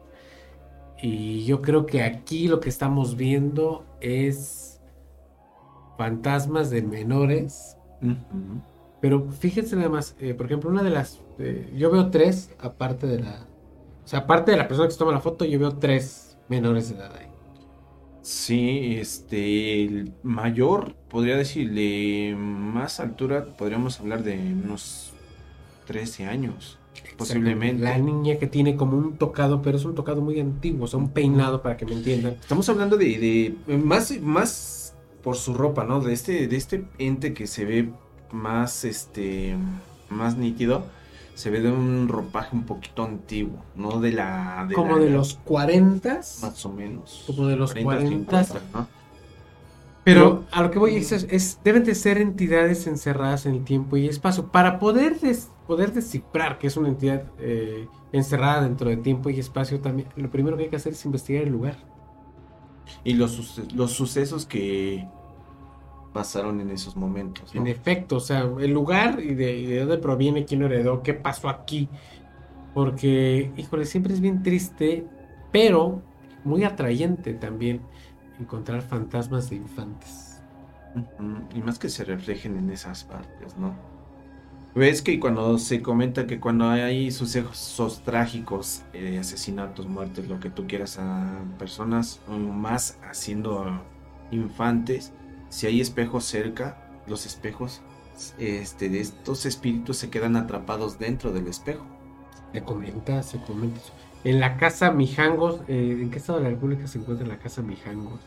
[1.04, 4.80] Y yo creo que aquí lo que estamos viendo es
[5.98, 7.76] fantasmas de menores.
[9.02, 11.22] Pero fíjense nada más, eh, por ejemplo, una de las...
[11.40, 13.50] eh, yo veo tres, aparte de la...
[14.06, 16.88] O sea, aparte de la persona que se toma la foto, yo veo tres menores
[16.88, 17.28] de edad ahí.
[18.22, 25.14] Sí, este, el mayor, podría decir, de más altura, podríamos hablar de unos
[25.86, 26.80] 13 años,
[27.18, 27.84] posiblemente.
[27.84, 31.00] La niña que tiene como un tocado, pero es un tocado muy antiguo, o sea,
[31.00, 32.34] un peinado para que me entiendan.
[32.34, 36.00] Estamos hablando de, de más, más por su ropa, ¿no?
[36.02, 37.90] De este, de este ente que se ve
[38.32, 39.56] más, este,
[40.10, 40.86] más nítido,
[41.36, 44.68] se ve de un ropaje un poquito antiguo, no de la...
[44.76, 47.24] como la- de los 40 Más o menos.
[47.26, 47.84] Como de los 40,
[48.30, 49.03] 40, 50, ¿no?
[50.04, 53.96] Pero a lo que voy es, es- deben de ser entidades encerradas en el tiempo
[53.98, 54.52] y espacio.
[54.52, 59.40] Para poder, des- poder descifrar que es una entidad eh, encerrada dentro de tiempo y
[59.40, 61.78] espacio, también lo primero que hay que hacer es investigar el lugar.
[63.04, 65.08] Y los, los sucesos que
[66.14, 67.62] pasaron en esos momentos, ¿no?
[67.62, 71.02] En efecto, o sea, el lugar y de, y de dónde proviene, quién lo heredó,
[71.02, 71.90] qué pasó aquí.
[72.74, 75.08] Porque, híjole, siempre es bien triste,
[75.52, 76.02] pero
[76.44, 77.82] muy atrayente también
[78.40, 80.42] encontrar fantasmas de infantes.
[81.56, 83.74] Y más que se reflejen en esas partes, ¿no?
[84.76, 90.50] Ves que cuando se comenta que cuando hay sucesos trágicos, eh, asesinatos, muertes, lo que
[90.50, 93.82] tú quieras a personas, más haciendo
[94.32, 95.12] infantes,
[95.50, 97.82] si hay espejos cerca, los espejos
[98.40, 101.86] este, de estos espíritus se quedan atrapados dentro del espejo.
[102.52, 103.80] Se comenta, se comenta.
[104.24, 107.62] En la casa Mijangos, eh, ¿en qué estado de la República se encuentra la casa
[107.62, 108.20] Mijangos?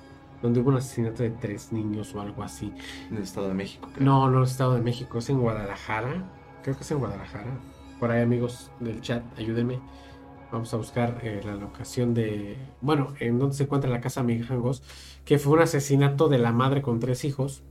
[0.42, 2.72] donde hubo un asesinato de tres niños o algo así.
[3.10, 3.88] En el Estado de México.
[3.92, 4.04] creo.
[4.04, 6.24] No, no es Estado de México, es en Guadalajara.
[6.62, 7.50] Creo que es en Guadalajara.
[7.98, 9.80] Por ahí, amigos del chat, ayúdenme.
[10.52, 12.56] Vamos a buscar eh, la locación de.
[12.80, 14.82] Bueno, en donde se encuentra la casa Mijangos,
[15.24, 17.62] que fue un asesinato de la madre con tres hijos.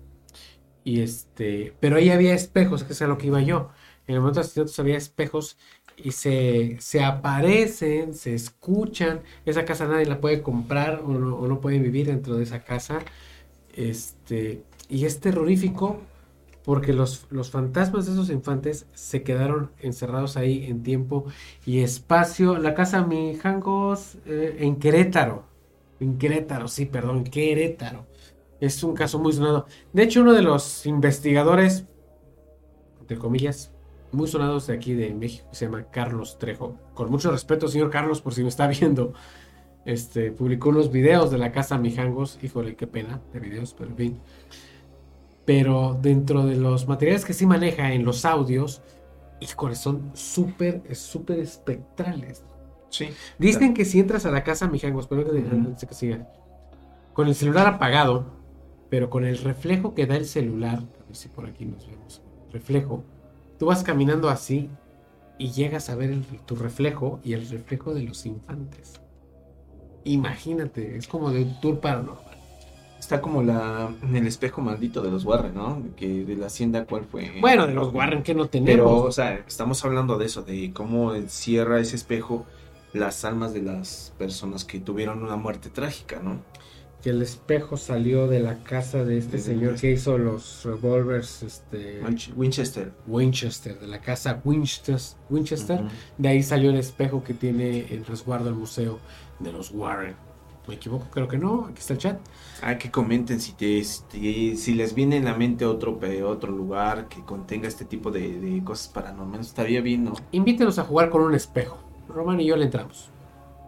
[0.84, 1.74] Y este.
[1.80, 3.70] Pero ahí había espejos, que es a lo que iba yo.
[4.08, 5.58] En el momento de asesinatos había espejos
[5.98, 9.22] y se, se aparecen, se escuchan.
[9.46, 12.64] Esa casa nadie la puede comprar o no, o no pueden vivir dentro de esa
[12.64, 13.00] casa.
[13.74, 14.64] Este.
[14.90, 16.00] Y es terrorífico
[16.64, 21.26] porque los, los fantasmas de esos infantes se quedaron encerrados ahí en tiempo
[21.66, 22.58] y espacio.
[22.58, 25.44] La casa Mijangos eh, en Querétaro.
[26.00, 28.06] En Querétaro, sí, perdón, Querétaro.
[28.60, 29.68] Es un caso muy sonado.
[29.94, 31.86] De hecho, uno de los investigadores,
[33.02, 33.75] entre comillas,
[34.16, 36.78] muy sonados de aquí de México, se llama Carlos Trejo.
[36.94, 39.14] Con mucho respeto, señor Carlos, por si me está viendo.
[39.86, 42.40] Este, publicó unos videos de la casa Mijangos.
[42.42, 44.20] Híjole, qué pena de videos, pero en fin.
[45.46, 48.82] Pero dentro de los materiales que sí maneja en los audios,
[49.40, 52.44] híjole, son súper, súper espectrales.
[52.90, 53.10] Sí.
[53.38, 56.28] Dicen que si entras a la casa Mijangos, pero que, antes que siga,
[57.14, 58.26] con el celular apagado,
[58.90, 62.22] pero con el reflejo que da el celular, a ver si por aquí nos vemos,
[62.52, 63.04] reflejo,
[63.60, 64.70] tú vas caminando así
[65.38, 69.02] y llegas a ver el- tu reflejo y el reflejo de los infantes.
[70.04, 72.24] Imagínate, es como de un tour paranormal.
[73.00, 75.82] Está como la en el espejo maldito de los Warren, ¿no?
[75.96, 77.32] Que de la hacienda cuál fue.
[77.42, 78.72] Bueno, de los Warren que no tenemos.
[78.76, 82.46] Pero, o sea, estamos hablando de eso, de cómo encierra ese espejo
[82.94, 86.40] las almas de las personas que tuvieron una muerte trágica, ¿no?
[87.06, 91.44] Que el espejo salió de la casa de este De- señor que hizo los revólveres
[91.44, 92.94] este, Winch- Winchester.
[93.06, 94.98] Winchester, de la casa Winchester,
[95.30, 95.82] Winchester.
[96.18, 98.98] De ahí salió el espejo que tiene el resguardo del museo
[99.38, 100.16] de los Warren.
[100.68, 101.06] ¿Me equivoco?
[101.12, 101.66] Creo que no.
[101.70, 102.20] Aquí está el chat.
[102.64, 106.52] Ah, que comenten si te, si te- si les viene en la mente otro otro
[106.52, 109.46] lugar que contenga este tipo de, de cosas paranormales.
[109.46, 110.14] Estaría bien, ¿no?
[110.32, 111.78] Invítenos a jugar con un espejo.
[112.10, 113.12] Román y yo le entramos.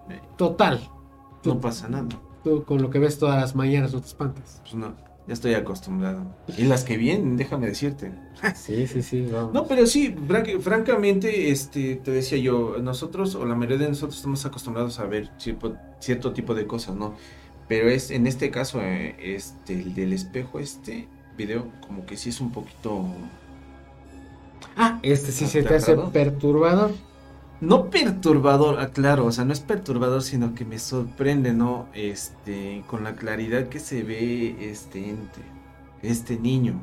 [0.10, 0.80] Eh, Total.
[1.46, 2.08] No pasa nada.
[2.48, 4.62] Tú con lo que ves todas las mañanas no te espantas.
[4.64, 4.94] Pues no,
[5.28, 6.24] ya estoy acostumbrado.
[6.58, 8.12] Y las que vienen, déjame decirte.
[8.56, 9.28] Sí, sí, sí.
[9.32, 9.54] Vamos.
[9.54, 14.18] No, pero sí, fran- francamente, este, te decía yo, nosotros, o la mayoría de nosotros
[14.18, 17.16] estamos acostumbrados a ver cierto, cierto tipo de cosas, ¿no?
[17.68, 22.30] Pero es, en este caso, eh, este, el del espejo, este video, como que sí
[22.30, 23.06] es un poquito...
[24.76, 26.92] Ah, este sí se te hace perturbador.
[27.60, 31.88] No perturbador, ah, claro, o sea, no es perturbador, sino que me sorprende, ¿no?
[31.94, 35.42] Este, con la claridad que se ve este ente,
[36.04, 36.80] este niño.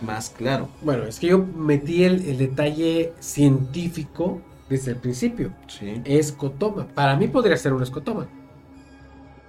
[0.00, 0.68] Más claro.
[0.82, 5.52] Bueno, es que yo metí el, el detalle científico desde el principio.
[5.66, 6.02] Sí.
[6.04, 6.86] Escotoma.
[6.86, 8.28] Para mí podría ser un escotoma.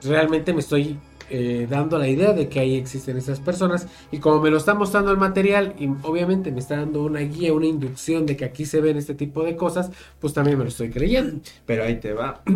[0.01, 0.97] Realmente me estoy
[1.29, 3.87] eh, dando la idea de que ahí existen esas personas.
[4.11, 7.53] Y como me lo está mostrando el material, y obviamente me está dando una guía,
[7.53, 10.69] una inducción de que aquí se ven este tipo de cosas, pues también me lo
[10.69, 11.41] estoy creyendo.
[11.65, 12.43] Pero ahí te va.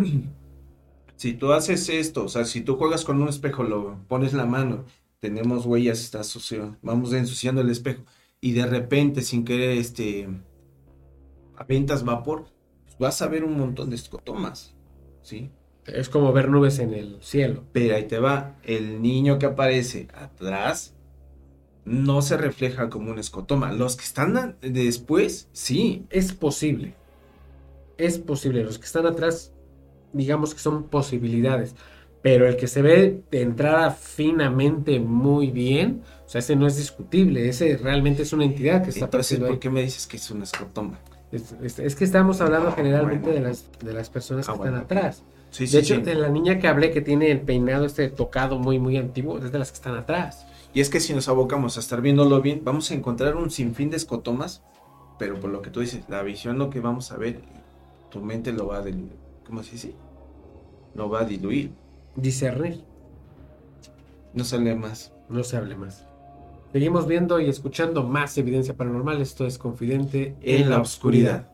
[1.14, 4.44] Si tú haces esto, o sea, si tú juegas con un espejo, lo pones la
[4.44, 4.86] mano,
[5.20, 8.02] tenemos huellas, está sucio, vamos ensuciando el espejo,
[8.40, 10.28] y de repente, sin querer, este,
[11.56, 12.46] avientas vapor,
[12.82, 14.74] pues vas a ver un montón de escotomas,
[15.22, 15.52] ¿sí?
[15.86, 17.64] Es como ver nubes en el cielo.
[17.72, 20.94] Pero ahí te va, el niño que aparece atrás
[21.84, 23.72] no se refleja como un escotoma.
[23.72, 26.04] Los que están después, sí.
[26.10, 26.94] Es posible.
[27.98, 28.62] Es posible.
[28.62, 29.52] Los que están atrás,
[30.12, 31.74] digamos que son posibilidades.
[32.22, 36.76] Pero el que se ve de entrada finamente muy bien, o sea, ese no es
[36.76, 37.48] discutible.
[37.48, 39.40] Ese realmente es una entidad que está Entonces.
[39.40, 41.00] ¿por qué me dices que es un escotoma?
[41.32, 43.40] Es, es- es que estamos hablando Ah, generalmente bueno.
[43.42, 44.76] de las, de las personas Ah, que bueno.
[44.82, 45.22] están atrás.
[45.52, 48.78] Sí, de hecho, de la niña que hablé que tiene el peinado este tocado muy,
[48.78, 50.46] muy antiguo, es de las que están atrás.
[50.74, 53.90] Y es que si nos abocamos a estar viéndolo bien, vamos a encontrar un sinfín
[53.90, 54.62] de escotomas,
[55.18, 57.40] pero por lo que tú dices, la visión, lo que vamos a ver,
[58.10, 59.12] tu mente lo va a diluir.
[59.46, 59.94] ¿Cómo se dice?
[60.94, 61.70] Lo va a diluir.
[62.16, 62.82] Discernir,
[64.34, 65.12] No sale más.
[65.28, 66.06] no se hable más.
[66.72, 69.20] Seguimos viendo y escuchando más evidencia paranormal.
[69.20, 71.51] Esto es Confidente En la oscuridad.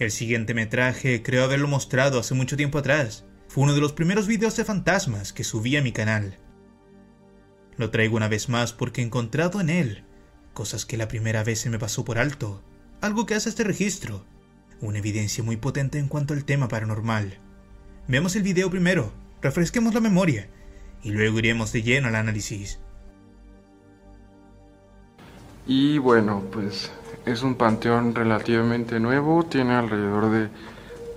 [0.00, 3.26] El siguiente metraje creo haberlo mostrado hace mucho tiempo atrás.
[3.48, 6.38] Fue uno de los primeros videos de fantasmas que subí a mi canal.
[7.76, 10.04] Lo traigo una vez más porque he encontrado en él
[10.54, 12.62] cosas que la primera vez se me pasó por alto,
[13.00, 14.24] algo que hace este registro,
[14.80, 17.38] una evidencia muy potente en cuanto al tema paranormal.
[18.08, 20.48] Veamos el video primero, refresquemos la memoria
[21.02, 22.80] y luego iremos de lleno al análisis.
[25.66, 26.90] Y bueno, pues
[27.26, 30.48] es un panteón relativamente nuevo, tiene alrededor de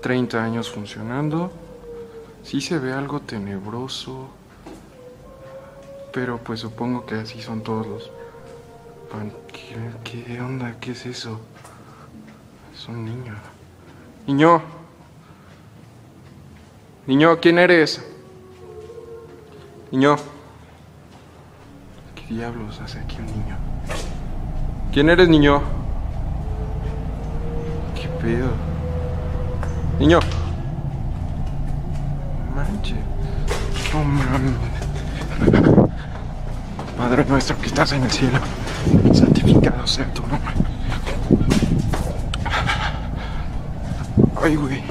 [0.01, 1.51] 30 años funcionando.
[2.43, 4.29] Sí se ve algo tenebroso.
[6.11, 8.11] Pero pues supongo que así son todos los...
[9.51, 10.75] ¿Qué, qué onda?
[10.79, 11.39] ¿Qué es eso?
[12.73, 13.33] Es un niño.
[14.27, 14.61] Niño.
[17.07, 18.03] Niño, ¿quién eres?
[19.91, 20.17] Niño.
[22.15, 23.57] ¿Qué diablos hace aquí un niño?
[24.91, 25.82] ¿Quién eres, niño?
[29.99, 30.19] Niño.
[32.55, 32.95] Manche.
[33.93, 34.53] No mames.
[36.97, 38.39] Padre nuestro que estás en el cielo,
[39.13, 40.53] santificado sea tu nombre.
[44.41, 44.83] Ay, güey.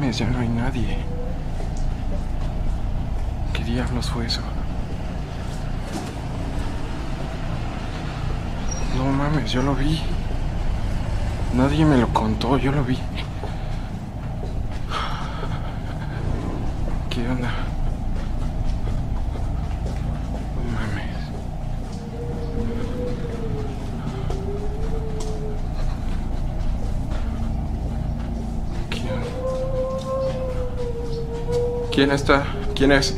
[0.00, 0.98] Mes, ya no hay nadie.
[3.52, 4.40] ¿Qué diablos fue eso?
[8.96, 10.02] No mames, yo lo vi.
[11.54, 12.98] Nadie me lo contó, yo lo vi.
[17.10, 17.50] ¿Qué onda?
[28.90, 29.06] ¿Quién?
[31.90, 32.44] ¿Quién está?
[32.74, 33.16] ¿Quién es?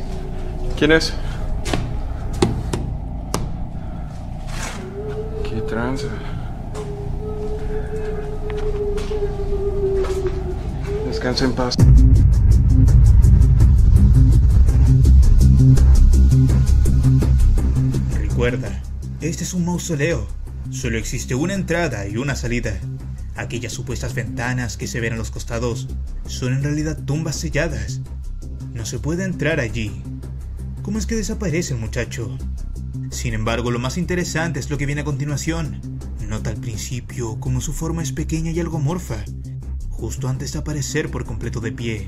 [0.77, 1.13] ¿Quién es?
[5.43, 6.07] ¿Qué tranza?
[11.29, 11.75] Descansa en paz.
[18.19, 18.81] Recuerda,
[19.21, 20.27] este es un mausoleo.
[20.71, 22.79] Solo existe una entrada y una salida.
[23.35, 25.87] Aquellas supuestas ventanas que se ven a los costados
[26.25, 28.01] son en realidad tumbas selladas.
[28.73, 30.01] No se puede entrar allí.
[30.81, 32.35] ¿Cómo es que desaparece el muchacho?
[33.11, 35.79] Sin embargo, lo más interesante es lo que viene a continuación.
[36.27, 39.23] Nota al principio cómo su forma es pequeña y algo morfa,
[39.99, 42.07] justo antes de aparecer por completo de pie.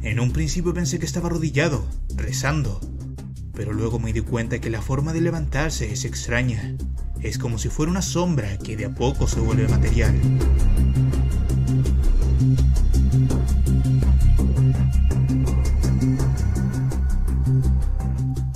[0.00, 1.86] En un principio pensé que estaba arrodillado,
[2.16, 2.80] rezando,
[3.52, 6.74] pero luego me di cuenta que la forma de levantarse es extraña.
[7.20, 10.18] Es como si fuera una sombra que de a poco se vuelve material.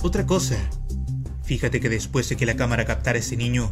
[0.01, 0.55] Otra cosa.
[1.43, 3.71] Fíjate que después de que la cámara captara a ese niño,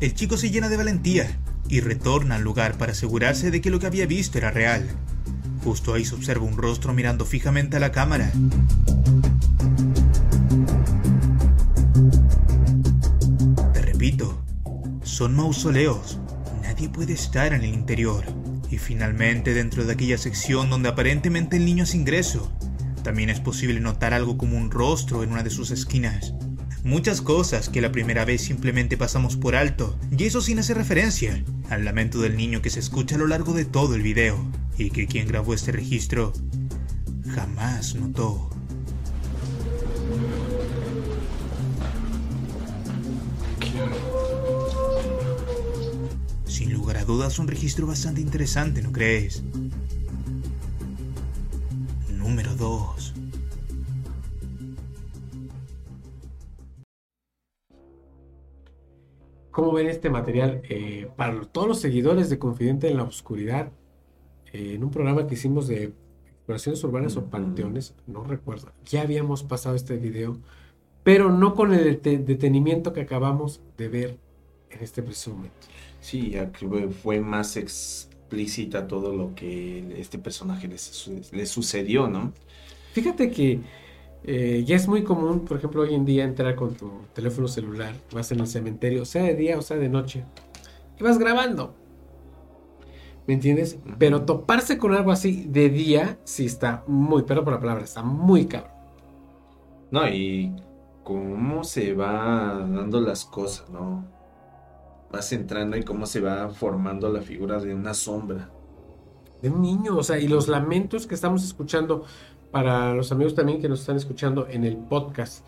[0.00, 1.38] el chico se llena de valentía
[1.68, 4.88] y retorna al lugar para asegurarse de que lo que había visto era real.
[5.64, 8.32] Justo ahí se observa un rostro mirando fijamente a la cámara.
[13.72, 14.42] Te repito,
[15.02, 16.18] son mausoleos.
[16.62, 18.24] Nadie puede estar en el interior.
[18.70, 22.52] Y finalmente, dentro de aquella sección donde aparentemente el niño hace ingreso,
[23.02, 26.34] también es posible notar algo como un rostro en una de sus esquinas.
[26.84, 31.44] Muchas cosas que la primera vez simplemente pasamos por alto, y eso sin hacer referencia
[31.68, 34.38] al lamento del niño que se escucha a lo largo de todo el video,
[34.78, 36.32] y que quien grabó este registro
[37.34, 38.50] jamás notó.
[46.46, 49.42] Sin lugar a dudas, un registro bastante interesante, ¿no crees?
[52.16, 53.14] Número 2.
[59.58, 60.62] ¿Cómo ven este material?
[60.68, 63.72] Eh, para todos los seguidores de Confidente en la Oscuridad,
[64.52, 65.92] eh, en un programa que hicimos de
[66.28, 70.38] exploraciones urbanas o panteones, no recuerdo, ya habíamos pasado este video,
[71.02, 74.16] pero no con el dete- detenimiento que acabamos de ver
[74.70, 75.66] en este preciso momento.
[76.00, 76.68] Sí, ya que
[77.02, 82.32] fue- más explícita todo lo que este personaje le sucedió, ¿no?
[82.92, 83.58] Fíjate que
[84.24, 87.94] eh, ya es muy común, por ejemplo, hoy en día entrar con tu teléfono celular,
[88.12, 90.24] vas en el cementerio, sea de día o sea de noche,
[90.98, 91.74] y vas grabando.
[93.26, 93.78] ¿Me entiendes?
[93.98, 98.02] Pero toparse con algo así de día, sí está muy, perdón por la palabra, está
[98.02, 98.72] muy cabrón.
[99.90, 100.54] No, y
[101.04, 104.06] cómo se va dando las cosas, ¿no?
[105.12, 108.50] Vas entrando y cómo se va formando la figura de una sombra.
[109.42, 112.04] De un niño, o sea, y los lamentos que estamos escuchando
[112.50, 115.44] para los amigos también que nos están escuchando en el podcast.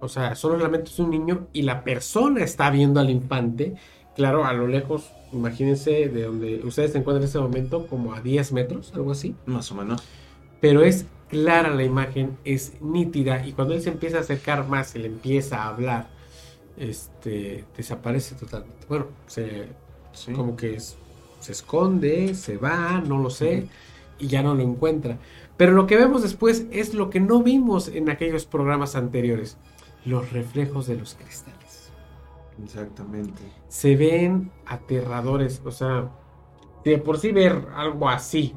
[0.00, 3.74] O sea, son los lamentos de un niño y la persona está viendo al infante.
[4.16, 8.20] Claro, a lo lejos, imagínense de donde ustedes se encuentran en ese momento, como a
[8.20, 9.34] 10 metros, algo así.
[9.46, 10.02] Más o menos.
[10.60, 13.46] Pero es clara la imagen, es nítida.
[13.46, 16.08] Y cuando él se empieza a acercar más, él empieza a hablar,
[16.76, 18.86] este, desaparece totalmente.
[18.88, 19.68] Bueno, se,
[20.12, 20.32] Sí.
[20.32, 20.96] como que es-
[21.40, 23.66] se esconde, se va, no lo sé,
[24.18, 25.18] y ya no lo encuentra.
[25.60, 29.58] Pero lo que vemos después es lo que no vimos en aquellos programas anteriores,
[30.06, 31.92] los reflejos de los cristales.
[32.64, 33.42] Exactamente.
[33.68, 36.12] Se ven aterradores, o sea,
[36.82, 38.54] de por sí ver algo así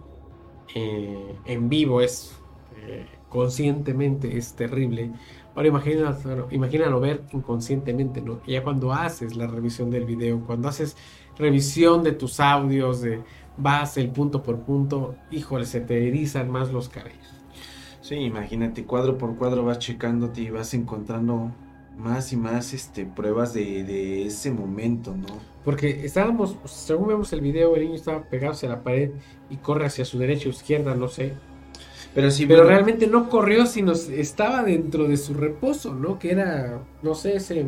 [0.74, 2.38] eh, en vivo es
[2.78, 5.12] eh, conscientemente es terrible.
[5.56, 8.40] Ahora imagínalo, imagínalo ver inconscientemente, ¿no?
[8.48, 10.96] Ya cuando haces la revisión del video, cuando haces
[11.38, 13.22] revisión de tus audios, de
[13.58, 17.34] vas el punto por punto, híjole, se te erizan más los cabellos.
[18.02, 21.52] Sí, imagínate, cuadro por cuadro vas checándote y vas encontrando
[21.98, 25.28] más y más este, pruebas de, de ese momento, ¿no?
[25.64, 29.12] Porque estábamos, según vemos el video, el niño estaba pegado hacia la pared
[29.50, 31.34] y corre hacia su derecha o izquierda, no sé.
[32.14, 36.20] Pero sí, Pero bueno, realmente no corrió, sino estaba dentro de su reposo, ¿no?
[36.20, 37.66] Que era, no sé, ese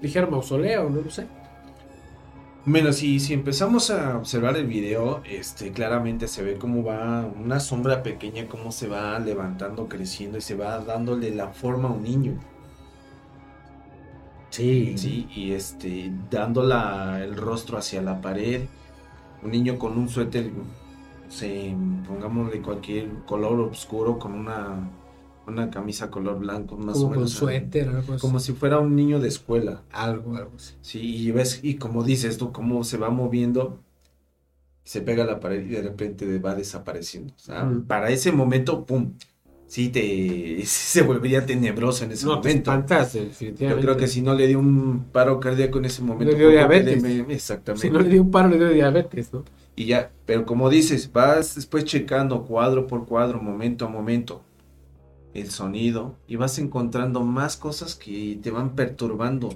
[0.00, 1.26] ligero mausoleo, no lo sé.
[2.66, 7.60] Bueno, si, si empezamos a observar el video, este, claramente se ve cómo va una
[7.60, 12.02] sombra pequeña, cómo se va levantando, creciendo y se va dándole la forma a un
[12.02, 12.44] niño.
[14.50, 14.96] Sí.
[14.96, 18.68] Sí, y este, dando la- el rostro hacia la pared.
[19.42, 20.52] Un niño con un suéter,
[21.28, 24.92] se, pongámosle cualquier color oscuro, con una,
[25.46, 27.30] una camisa color blanco, más Como o menos.
[27.32, 28.20] suéter, algo así.
[28.20, 29.82] Como si fuera un niño de escuela.
[29.92, 30.74] Algo, algo así.
[30.82, 33.80] Sí, y ves, y como dices tú, cómo se va moviendo,
[34.84, 37.32] se pega a la pared y de repente va desapareciendo.
[37.34, 37.82] O sea, Mm.
[37.86, 39.12] para ese momento, pum,
[39.66, 42.70] sí te, se volvería tenebroso en ese No, te momento.
[42.70, 43.82] espantas, Yo definitivamente.
[43.82, 47.02] creo que si no le dio un paro cardíaco en ese momento, Le dio diabetes.
[47.02, 47.86] le- exactamente.
[47.86, 49.42] Si no le dio un paro, le dio diabetes, ¿no?
[49.76, 54.43] Y ya, pero como dices, vas después checando cuadro por cuadro, momento a momento,
[55.34, 59.50] el sonido, y vas encontrando más cosas que te van perturbando.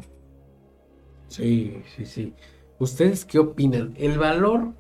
[1.29, 2.35] Sí, sí, sí.
[2.79, 3.95] ¿Ustedes qué opinan?
[3.97, 4.73] El valor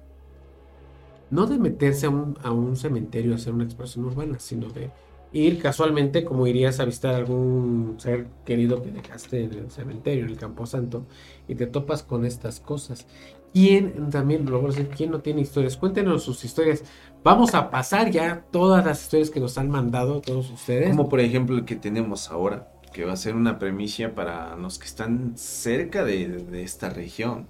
[1.30, 4.90] no de meterse a un, cementerio a hacer una exploración urbana, sino de
[5.32, 10.30] ir casualmente como irías a visitar algún ser querido que dejaste en el cementerio, en
[10.30, 11.06] el camposanto,
[11.46, 13.06] y te topas con estas cosas.
[13.52, 15.76] ¿Quién también, decir, quién no tiene historias?
[15.76, 16.84] Cuéntenos sus historias.
[17.24, 20.90] Vamos a pasar ya todas las historias que nos han mandado todos ustedes.
[20.90, 24.78] Como por ejemplo el que tenemos ahora, que va a ser una premicia para los
[24.78, 27.46] que están cerca de, de esta región.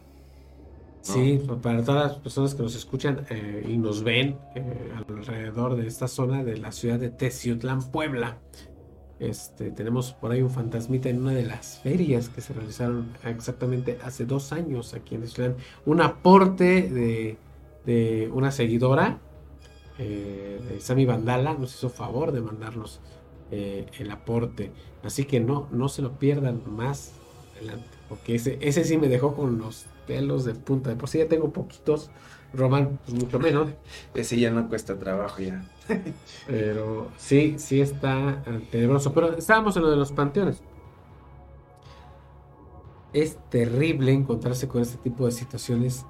[1.09, 1.15] ¿no?
[1.15, 5.87] Sí, para todas las personas que nos escuchan eh, y nos ven eh, alrededor de
[5.87, 8.39] esta zona de la ciudad de Teciutlán, Puebla.
[9.21, 13.99] Este, tenemos por ahí un fantasmita en una de las ferias que se realizaron exactamente
[14.05, 15.57] hace dos años aquí en Teciutlán.
[15.87, 17.37] Un aporte de,
[17.85, 19.19] de una seguidora
[19.99, 23.01] eh, de Sami Vandala nos hizo favor de mandarnos
[23.51, 24.71] eh, el aporte.
[25.03, 27.13] Así que no, no se lo pierdan más
[27.57, 27.89] adelante.
[28.09, 30.91] Porque ese, ese sí me dejó con los pelos de punta.
[30.91, 32.11] De por sí ya tengo poquitos.
[32.55, 33.71] Román, pues mucho menos.
[34.15, 35.65] Ese ya no cuesta trabajo ya.
[36.47, 39.13] Pero sí, sí está eh, tenebroso.
[39.13, 40.63] Pero estábamos en lo de los panteones.
[43.13, 46.05] Es terrible encontrarse con este tipo de situaciones.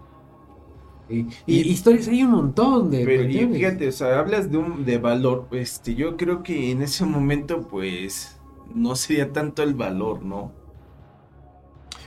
[1.08, 4.58] Y, y Y- historias hay un montón de Pero y fíjate, o sea, hablas de
[4.58, 8.38] un de valor, este, yo creo que en ese momento, pues,
[8.74, 10.52] no sería tanto el valor, ¿no?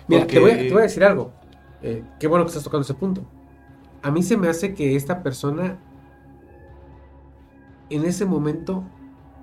[0.08, 1.32] Mira, Porque- te, voy a, te voy a decir algo.
[1.82, 3.24] Eh, qué bueno que estás tocando ese punto.
[4.04, 5.78] A mí se me hace que esta persona
[7.90, 8.84] en ese momento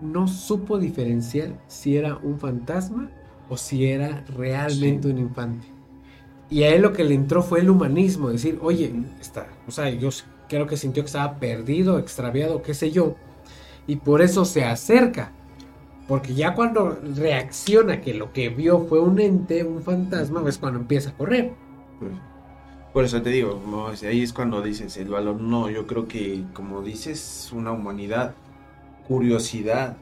[0.00, 3.10] no supo diferenciar si era un fantasma
[3.48, 5.14] o si era realmente Sí.
[5.14, 5.66] un infante.
[6.50, 9.90] Y a él lo que le entró fue el humanismo, decir, oye, está, o sea,
[9.90, 10.08] yo
[10.48, 13.16] creo que sintió que estaba perdido, extraviado, qué sé yo,
[13.86, 15.32] y por eso se acerca.
[16.06, 20.80] Porque ya cuando reacciona que lo que vio fue un ente, un fantasma, es cuando
[20.80, 21.52] empieza a correr.
[22.98, 25.40] Por eso te digo, como, ahí es cuando dices el valor.
[25.40, 28.34] No, yo creo que, como dices, una humanidad,
[29.06, 29.96] curiosidad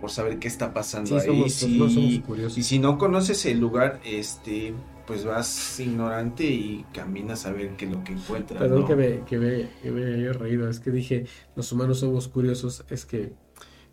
[0.00, 1.26] por saber qué está pasando Sí, ahí.
[1.26, 2.58] somos, si- no somos curiosos.
[2.58, 4.74] y si no conoces el lugar, este,
[5.06, 8.58] pues vas ignorante y caminas a ver qué es lo que encuentras.
[8.58, 8.86] Perdón ¿no?
[8.88, 12.84] que, me, que, me, que me haya reído, es que dije, los humanos somos curiosos,
[12.90, 13.34] es que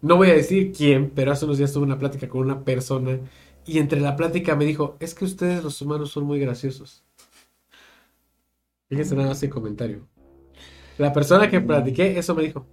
[0.02, 3.20] no voy a decir quién, pero hace unos días tuve una plática con una persona
[3.68, 7.04] y entre la plática me dijo, es que ustedes los humanos son muy graciosos.
[8.90, 10.08] Fíjense nada más el comentario.
[10.98, 12.68] La persona que platiqué, eso me dijo,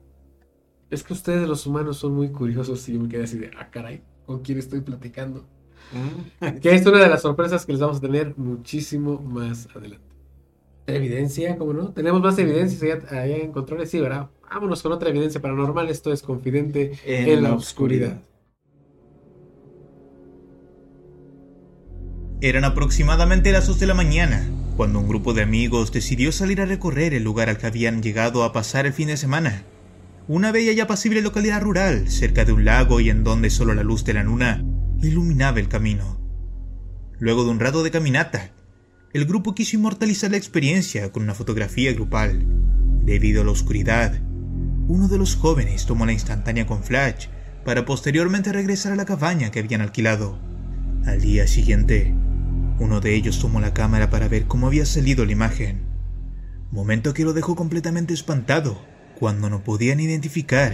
[0.91, 3.71] es que ustedes los humanos son muy curiosos y yo me quedé así de, ah,
[3.71, 5.47] caray, ¿con quién estoy platicando?
[5.93, 6.59] Mm.
[6.61, 10.05] Que es una de las sorpresas que les vamos a tener muchísimo más adelante.
[10.87, 11.93] Evidencia, ¿cómo no?
[11.93, 14.31] Tenemos más evidencias allá, allá en controles, sí, ¿verdad?
[14.49, 15.89] Vámonos con otra evidencia paranormal.
[15.89, 18.23] Esto es Confidente en, la Oscuridad.
[22.41, 26.67] Eran aproximadamente las 2 de la mañana, cuando un grupo de amigos decidió salir a
[26.67, 29.65] recorrer el lugar al que habían llegado a pasar el fin de semana.
[30.29, 33.83] Una bella y apacible localidad rural, cerca de un lago y en donde solo la
[33.83, 34.63] luz de la luna
[35.03, 36.21] iluminaba el camino.
[37.19, 38.51] Luego de un rato de caminata,
[39.15, 42.45] el grupo quiso inmortalizar la experiencia con una fotografía grupal.
[43.03, 44.21] Debido a la oscuridad,
[44.89, 47.29] uno de los jóvenes tomó la instantánea con flash
[47.65, 50.39] para posteriormente regresar a la cabaña que habían alquilado.
[51.07, 52.15] Al día siguiente,
[52.79, 55.81] uno de ellos tomó la cámara para ver cómo había salido la imagen,
[56.71, 58.81] momento que lo dejó completamente espantado
[59.19, 60.73] cuando no podían identificar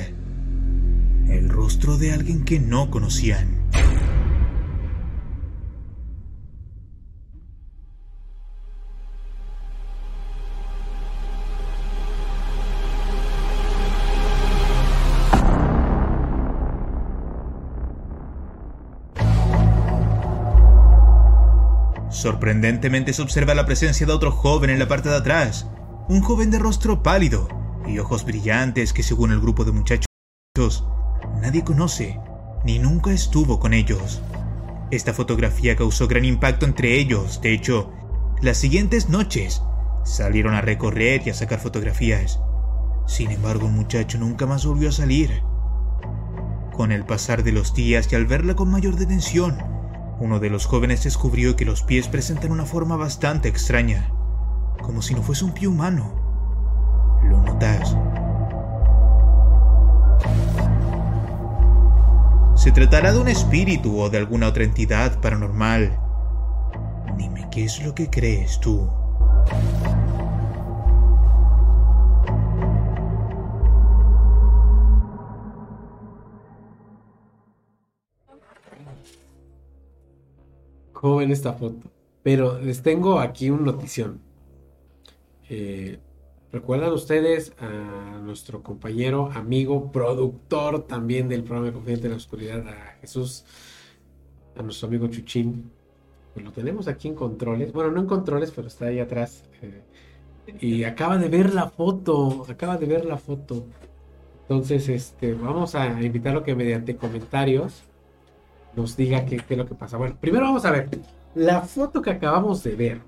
[1.28, 3.61] el rostro de alguien que no conocían.
[22.22, 25.66] Sorprendentemente se observa la presencia de otro joven en la parte de atrás,
[26.08, 27.48] un joven de rostro pálido
[27.84, 30.06] y ojos brillantes que según el grupo de muchachos
[31.40, 32.20] nadie conoce
[32.64, 34.22] ni nunca estuvo con ellos.
[34.92, 37.90] Esta fotografía causó gran impacto entre ellos, de hecho,
[38.40, 39.60] las siguientes noches
[40.04, 42.38] salieron a recorrer y a sacar fotografías.
[43.04, 45.42] Sin embargo, el muchacho nunca más volvió a salir.
[46.72, 49.81] Con el pasar de los días y al verla con mayor detención,
[50.22, 54.12] uno de los jóvenes descubrió que los pies presentan una forma bastante extraña,
[54.80, 56.14] como si no fuese un pie humano.
[57.24, 57.96] ¿Lo notas?
[62.54, 65.98] ¿Se tratará de un espíritu o de alguna otra entidad paranormal?
[67.18, 69.01] Dime qué es lo que crees tú.
[81.02, 81.90] ¿Cómo ven esta foto?
[82.22, 84.20] Pero les tengo aquí un notición.
[85.50, 85.98] Eh,
[86.52, 92.98] ¿Recuerdan ustedes a nuestro compañero, amigo, productor también del programa Confidente de la Oscuridad, a
[93.00, 93.44] Jesús,
[94.56, 95.72] a nuestro amigo Chuchín?
[96.34, 97.72] Pues lo tenemos aquí en controles.
[97.72, 99.42] Bueno, no en controles, pero está ahí atrás.
[99.60, 99.82] eh,
[100.60, 103.66] y acaba de ver la foto, acaba de ver la foto.
[104.42, 107.82] Entonces, este, vamos a invitarlo que mediante comentarios
[108.74, 109.96] nos diga qué, qué es lo que pasa.
[109.96, 110.88] Bueno, primero vamos a ver.
[111.34, 113.00] La foto que acabamos de ver.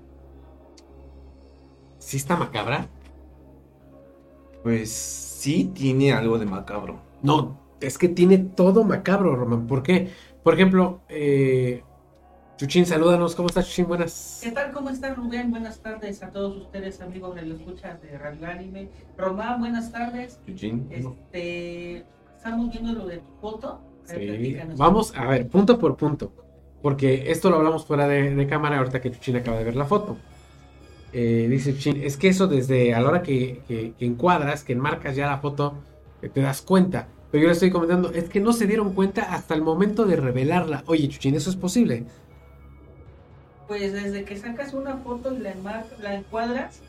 [1.99, 2.87] ¿Sí está macabra?
[4.63, 6.99] Pues sí tiene algo de macabro.
[7.21, 9.67] No, es que tiene todo macabro, Román.
[9.67, 10.11] ¿Por qué?
[10.43, 11.83] Por ejemplo, eh,
[12.57, 13.35] Chuchín, salúdanos.
[13.35, 13.87] ¿Cómo estás, Chuchín?
[13.87, 14.39] Buenas.
[14.41, 14.71] ¿Qué tal?
[14.71, 15.51] ¿Cómo estás, Rubén?
[15.51, 18.89] Buenas tardes a todos ustedes, amigos de la escucha de Radio Anime.
[19.17, 20.39] Román, buenas tardes.
[20.47, 20.85] Eugene.
[20.89, 22.05] Este,
[22.35, 23.81] estamos viendo lo de tu foto.
[24.05, 24.57] Sí.
[24.77, 26.31] Vamos a ver, punto por punto.
[26.81, 29.85] Porque esto lo hablamos fuera de, de cámara ahorita que Chuchín acaba de ver la
[29.85, 30.17] foto.
[31.13, 34.73] Eh, dice Chuchín, es que eso desde a la hora que, que- que encuadras, que
[34.73, 35.75] enmarcas ya la foto,
[36.21, 37.07] eh, te das cuenta.
[37.31, 40.15] Pero yo le estoy comentando, es que no se dieron cuenta hasta el momento de
[40.17, 40.83] revelarla.
[40.87, 42.05] Oye, Chuchín, ¿eso es posible?
[43.67, 46.81] Pues desde que sacas una foto y la encuadras,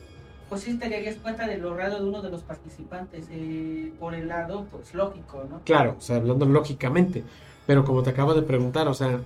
[0.48, 3.26] pues sí te darías cuenta de lo raro de uno de los participantes.
[3.30, 5.60] eh, por el lado, pues lógico, ¿no?
[5.64, 7.24] Claro, o sea, hablando lógicamente.
[7.66, 9.20] Pero como te acabo de preguntar, o sea,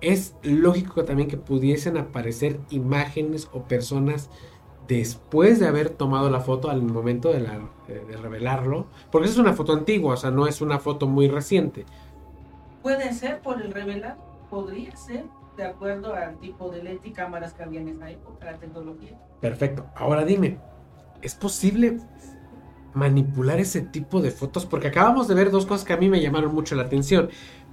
[0.00, 4.30] es lógico también que pudiesen aparecer imágenes o personas
[4.88, 8.90] después de haber tomado la foto al momento de, la, de, de revelarlo.
[9.10, 11.88] Porque es una foto antigua, o sea, no es una foto muy reciente.
[12.82, 14.18] Puede ser por el revelar,
[14.48, 18.58] podría ser, de acuerdo al tipo de y cámaras que había en esa época, la
[18.58, 19.18] tecnología.
[19.40, 19.86] Perfecto.
[19.94, 20.58] Ahora dime,
[21.22, 21.98] ¿es posible
[22.94, 24.66] manipular ese tipo de fotos?
[24.66, 27.28] Porque acabamos de ver dos cosas que a mí me llamaron mucho la atención.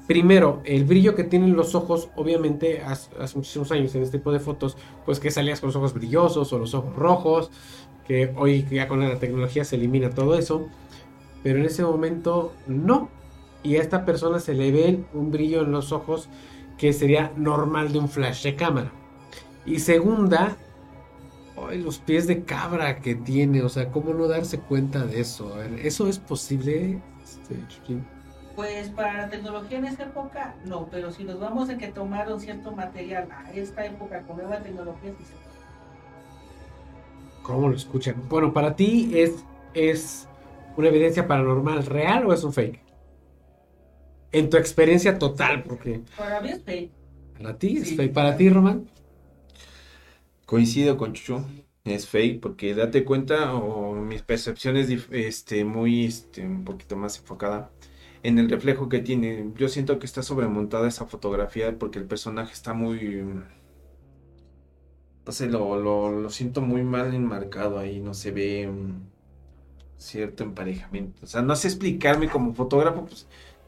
[0.08, 4.32] Primero, el brillo que tienen los ojos, obviamente, hace, hace muchísimos años en este tipo
[4.32, 7.52] de fotos, pues que salías con los ojos brillosos o los ojos rojos,
[8.08, 10.68] que hoy ya con la tecnología se elimina todo eso,
[11.44, 13.10] pero en ese momento no.
[13.64, 16.30] Y a esta persona se le ve un brillo en los ojos
[16.78, 18.92] que sería normal de un flash de cámara.
[19.66, 20.56] Y segunda,
[21.58, 25.54] ay, los pies de cabra que tiene, o sea, ¿cómo no darse cuenta de eso?
[25.54, 27.02] A ver, ¿Eso es posible?
[27.24, 27.56] Este?
[28.56, 32.40] Pues para la tecnología en esa época, no, pero si nos vamos a que tomaron
[32.40, 35.58] cierto material a esta época con nueva tecnología, sí se puede.
[37.44, 38.16] ¿Cómo lo escuchan?
[38.30, 40.28] Bueno, para ti es, es
[40.76, 42.87] una evidencia paranormal real o es un fake?
[44.32, 46.92] En tu experiencia total, porque Para mí es fake.
[47.34, 47.96] para ti es Sí.
[47.96, 48.14] fake.
[48.14, 48.90] Para ti, Román,
[50.46, 51.46] Coincido con Chucho.
[51.84, 57.72] Es fake porque date cuenta o mis percepciones este muy este un poquito más enfocada
[58.24, 59.52] en el reflejo que tiene.
[59.56, 63.24] Yo siento que está sobremontada esa fotografía porque el personaje está muy
[65.26, 69.02] no sé, lo, lo, lo siento muy mal enmarcado ahí, no se ve mm,
[69.98, 71.24] cierto emparejamiento.
[71.26, 73.28] O sea, no sé explicarme como fotógrafo, pues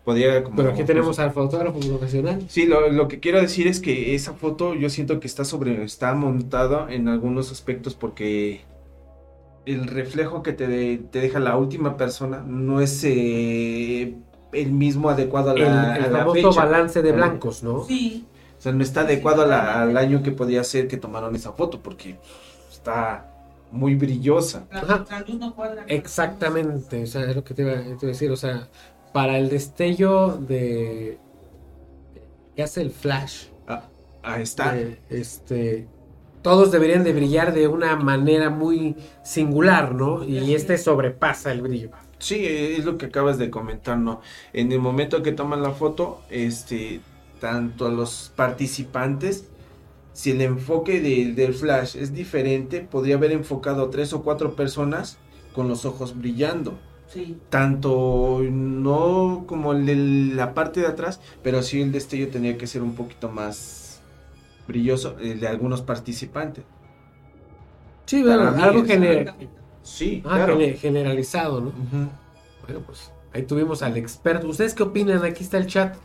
[0.10, 2.42] podría como pero aquí tenemos al fotógrafo profesional.
[2.48, 5.84] Sí, lo, lo que quiero decir es que esa foto yo siento que está sobre,
[5.84, 8.62] está montada en algunos aspectos porque
[9.66, 14.16] el reflejo que te, de- te deja la última persona no es eh,
[14.52, 16.66] el mismo adecuado a la, el a la famoso fecha.
[16.66, 17.84] balance de blancos, ¿no?
[17.86, 18.26] Sí,
[18.58, 21.80] O sea, no está adecuado la- al año que podía ser que tomaron esa foto
[21.82, 22.18] porque
[22.72, 23.26] está
[23.72, 24.66] muy brillosa.
[24.72, 24.98] la Ajá.
[24.98, 25.84] contraluz no cuadra.
[25.88, 28.68] Exactamente, o sea, es lo que te iba, te iba a decir, o sea,
[29.14, 31.18] para el destello de
[32.56, 33.84] que hace el flash, Ah,
[34.24, 34.74] ahí está.
[34.74, 35.88] de, este,
[36.42, 40.24] todos deberían de brillar de una manera muy singular, ¿no?
[40.24, 41.92] Y este sobrepasa el brillo.
[42.20, 44.20] Sí, es lo que acabas de comentar, ¿no?
[44.52, 47.00] En el momento que toman la foto, este,
[47.40, 49.46] tanto a los participantes,
[50.12, 54.56] si el enfoque de- del flash es diferente, podría haber enfocado a tres o cuatro
[54.56, 55.18] personas
[55.54, 56.78] con los ojos brillando.
[57.10, 59.96] Sí, Tanto no como el de
[60.36, 64.00] la parte de atrás, pero sí el destello tenía que ser un poquito más
[64.68, 66.64] brilloso, el de algunos participantes.
[68.06, 69.34] Sí, bueno, algo es gener-
[69.82, 70.60] Sí, ah, claro.
[70.78, 71.72] generalizado, ¿no?
[72.66, 74.48] Bueno, pues ahí tuvimos al experto.
[74.48, 75.24] ¿Ustedes qué opinan?
[75.24, 75.96] Aquí está el chat.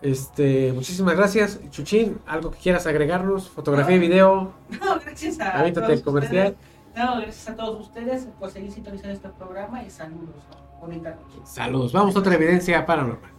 [0.00, 1.60] Este, muchísimas gracias.
[1.70, 4.52] Chuchín, algo que quieras agregarnos, fotografía y video.
[4.80, 6.48] No, gracias a todos el comercial.
[6.52, 6.71] ustedes.
[6.96, 10.36] No, gracias a todos ustedes por seguir sintonizando este programa y saludos.
[10.50, 10.80] ¿no?
[10.80, 11.38] Bonita noche.
[11.44, 11.92] Saludos.
[11.92, 13.30] Vamos a otra evidencia paranormal.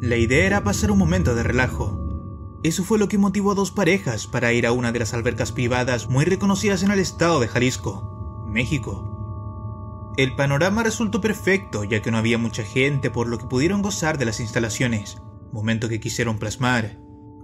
[0.00, 2.60] La idea era pasar un momento de relajo.
[2.62, 5.52] Eso fue lo que motivó a dos parejas para ir a una de las albercas
[5.52, 10.14] privadas muy reconocidas en el estado de Jalisco, México.
[10.16, 14.18] El panorama resultó perfecto ya que no había mucha gente por lo que pudieron gozar
[14.18, 15.18] de las instalaciones,
[15.52, 16.98] momento que quisieron plasmar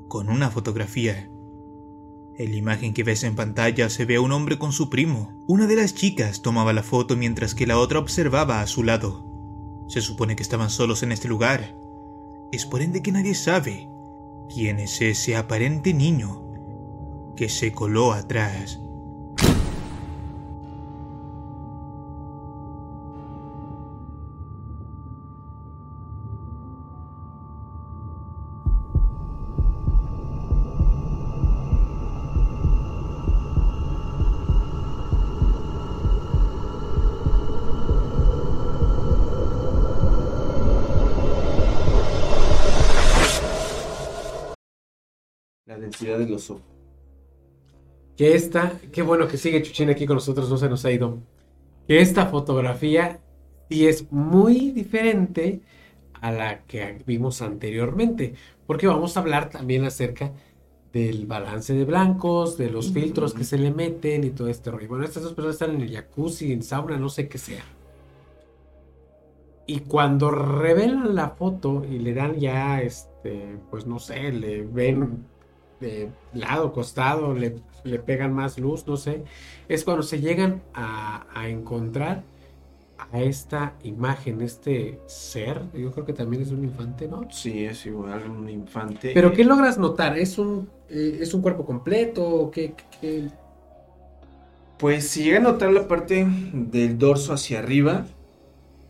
[0.08, 1.30] con una fotografía.
[2.36, 5.32] En la imagen que ves en pantalla se ve a un hombre con su primo.
[5.46, 9.24] Una de las chicas tomaba la foto mientras que la otra observaba a su lado.
[9.88, 11.76] Se supone que estaban solos en este lugar,
[12.50, 13.88] es por ende que nadie sabe
[14.52, 16.44] quién es ese aparente niño
[17.36, 18.80] que se coló atrás.
[46.14, 46.62] Densidad de los ojos.
[48.16, 51.18] Que esta, qué bueno que sigue Chuchín aquí con nosotros, no se nos ha ido.
[51.88, 53.20] Que esta fotografía
[53.68, 55.60] sí es muy diferente
[56.20, 58.34] a la que vimos anteriormente.
[58.66, 60.32] Porque vamos a hablar también acerca
[60.92, 64.88] del balance de blancos, de los filtros que se le meten y todo este rollo.
[64.88, 67.64] Bueno, estas dos personas están en el jacuzzi, en sauna, no sé qué sea.
[69.66, 75.26] Y cuando revelan la foto y le dan ya, este, pues no sé, le ven
[75.84, 79.24] de lado, costado, le, le pegan más luz, no sé,
[79.68, 82.22] es cuando se llegan a, a encontrar
[83.12, 87.28] a esta imagen, este ser, yo creo que también es un infante, ¿no?
[87.30, 89.12] Sí, es igual un infante.
[89.14, 90.18] Pero ¿qué logras notar?
[90.18, 92.50] ¿Es un, eh, ¿es un cuerpo completo?
[92.52, 93.28] ¿Qué, qué- qué?
[94.78, 98.06] Pues si llega a notar la parte del dorso hacia arriba,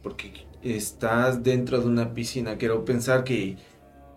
[0.02, 0.32] porque
[0.62, 3.56] estás dentro de una piscina, quiero pensar que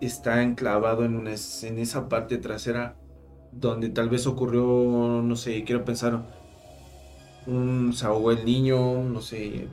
[0.01, 2.95] está enclavado en, una, en esa parte trasera
[3.51, 6.23] donde tal vez ocurrió, no sé, quiero pensar,
[7.47, 9.67] un se ahogó el niño, no sé,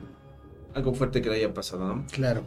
[0.73, 2.05] algo fuerte que le haya pasado, ¿no?
[2.11, 2.43] Claro.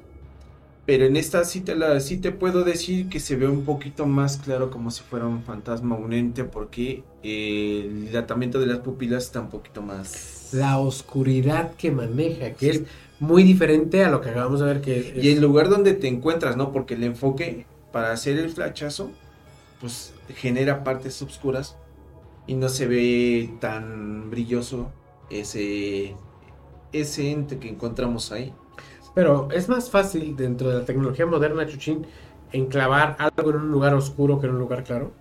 [0.87, 4.07] Pero en esta sí te, la, sí te puedo decir que se ve un poquito
[4.07, 8.79] más claro como si fuera un fantasma, un ente, porque eh, el dilatamiento de las
[8.79, 10.49] pupilas está un poquito más...
[10.53, 12.83] La oscuridad que maneja, que es
[13.21, 16.09] muy diferente a lo que acabamos de ver que es- Y el lugar donde te
[16.09, 16.73] encuentras, ¿no?
[16.73, 19.11] Porque el enfoque para hacer el flachazo,
[19.81, 21.77] pues genera partes oscuras
[22.47, 24.91] y no se ve tan brilloso
[25.31, 26.15] ese,
[26.93, 28.53] ese ente que encontramos ahí.
[29.15, 32.07] Pero es más fácil dentro de la tecnología moderna, Chuchín,
[32.53, 35.13] enclavar algo en un lugar oscuro que en un lugar claro.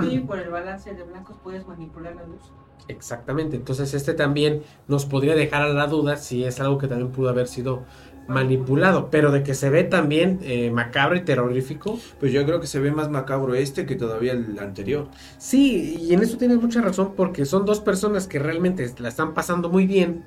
[0.00, 2.52] Y por el balance de blancos puedes manipular la luz.
[2.88, 3.56] Exactamente.
[3.56, 7.28] Entonces este también nos podría dejar a la duda si es algo que también pudo
[7.28, 7.84] haber sido
[8.28, 11.98] manipulado, pero de que se ve también eh, macabro y terrorífico.
[12.18, 15.08] Pues yo creo que se ve más macabro este que todavía el anterior.
[15.38, 19.34] Sí, y en eso tienes mucha razón porque son dos personas que realmente la están
[19.34, 20.24] pasando muy bien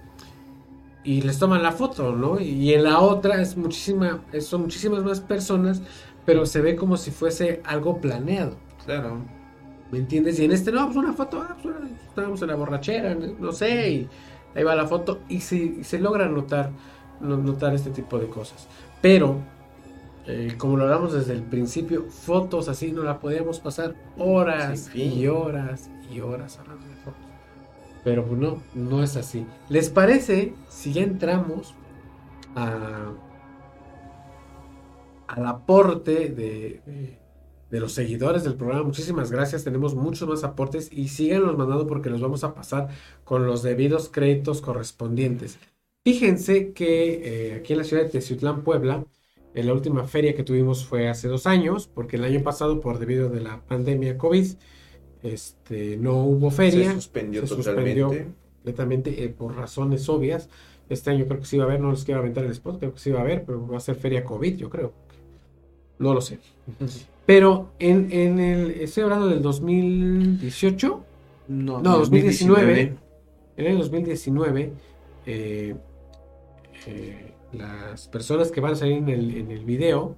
[1.04, 2.40] y les toman la foto, ¿no?
[2.40, 5.82] Y en la otra es muchísima, son muchísimas más personas,
[6.26, 8.58] pero se ve como si fuese algo planeado.
[8.86, 9.39] Claro.
[9.92, 10.40] ¿Me entiendes?
[10.40, 11.76] Y en este, no, pues una foto, ah, pues
[12.08, 14.10] estábamos en la borrachera, no sé, y
[14.56, 16.72] ahí va la foto, y se, y se logra notar,
[17.20, 18.68] no- notar este tipo de cosas.
[19.02, 19.38] Pero,
[20.28, 25.28] eh, como lo hablamos desde el principio, fotos así no la podíamos pasar horas y
[25.28, 27.22] horas y horas hablando de fotos.
[28.04, 29.46] Pero pues no, no es así.
[29.70, 31.74] ¿Les parece si ya entramos
[32.56, 33.12] a,
[35.28, 37.18] al aporte de, de-
[37.70, 38.84] de los seguidores del programa?
[38.84, 39.64] Muchísimas gracias.
[39.64, 42.90] Tenemos muchos más aportes y síganos mandando porque los vamos a pasar
[43.24, 45.60] con los debidos créditos correspondientes.
[46.04, 49.06] Fíjense que eh, aquí en la ciudad de Teciutlán, Puebla,
[49.54, 53.00] en la última feria que tuvimos fue hace dos años, porque el año pasado, por
[53.00, 54.48] debido de la pandemia COVID,
[55.24, 56.90] este, no hubo feria.
[56.90, 58.02] Se suspendió se totalmente.
[58.02, 60.50] suspendió completamente eh, por razones obvias.
[60.90, 62.94] Este año creo que sí va a haber, no les quiero aventar el spot, creo
[62.94, 64.94] que sí va a haber, pero va a ser feria COVID, yo creo.
[66.00, 66.40] No lo sé.
[67.30, 71.04] Pero en, en el, estoy hablando del 2018,
[71.50, 72.96] No, No, 2019.
[73.56, 74.74] en el 2019,
[75.28, 75.76] eh,
[76.88, 80.16] eh, las personas que van a salir en el, en el video,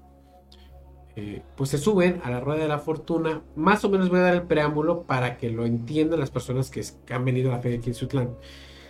[1.18, 3.42] eh, pues se suben a la rueda de la fortuna.
[3.58, 6.82] Más o menos voy a dar el preámbulo para que lo entiendan las personas que,
[7.14, 8.30] han venido a la feria aquí en Sutlán.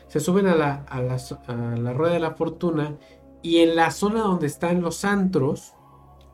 [0.10, 1.18] Se suben a la, a, la,
[1.48, 2.98] a la rueda de la fortuna
[3.42, 5.74] y en la zona donde están los antros,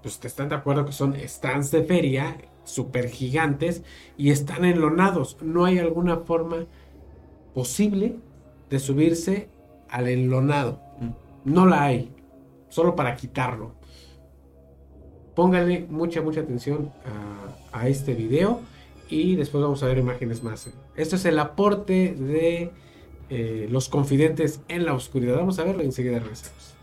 [0.07, 3.83] pues te están de acuerdo que son stands de feria súper gigantes
[4.17, 5.35] y están enlonados.
[5.41, 6.65] No hay alguna forma
[7.53, 8.15] posible
[8.69, 9.49] de subirse
[9.89, 10.79] al enlonado.
[11.43, 12.09] No la hay.
[12.69, 13.73] Solo para quitarlo.
[15.35, 16.93] Pónganle mucha, mucha atención
[17.73, 18.61] a, a este video
[19.09, 20.69] y después vamos a ver imágenes más.
[20.95, 22.71] Esto es el aporte de
[23.29, 25.35] eh, los confidentes en la oscuridad.
[25.35, 26.75] Vamos a verlo y enseguida regresamos.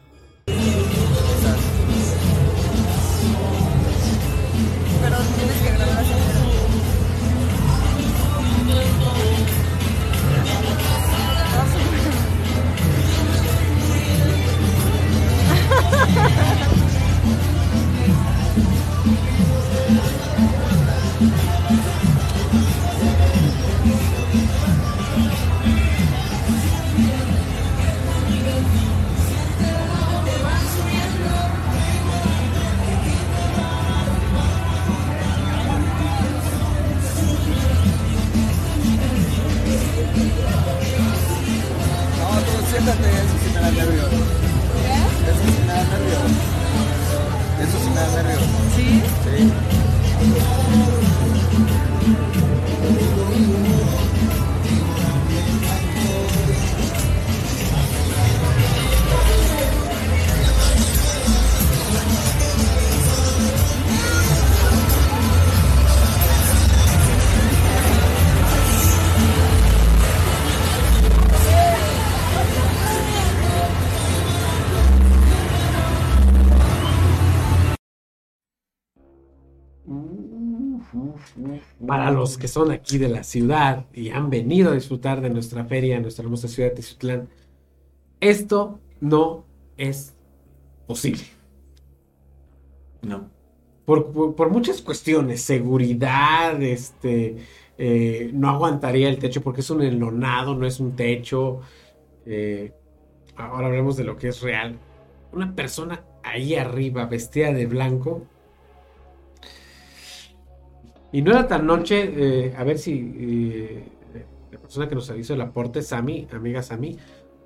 [82.25, 86.01] Los que son aquí de la ciudad y han venido a disfrutar de nuestra feria
[86.01, 87.29] nuestra hermosa ciudad de Tizutlán,
[88.21, 89.45] esto no
[89.77, 90.15] es
[90.87, 91.25] posible.
[93.03, 93.31] No.
[93.85, 97.37] Por, por- por muchas cuestiones, seguridad, este,
[97.79, 101.61] eh, no aguantaría el techo porque es un enlonado, no es un techo.
[102.27, 102.73] eh,
[103.37, 104.79] ahora hablemos de lo que es real.
[105.33, 108.29] Una persona ahí arriba, vestida de blanco.
[111.15, 113.85] Y no era tan noche, eh, a ver si eh,
[114.51, 116.99] la persona que nos hizo el aporte, Sami, amiga Sami,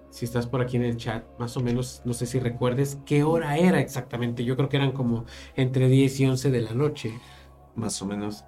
[0.08, 3.24] si estás por aquí en el chat, más o menos, no sé si recuerdes qué
[3.24, 4.42] hora era exactamente.
[4.42, 7.12] Yo creo que eran como entre 10 y 11 de la noche.
[7.76, 8.42] Más o menos.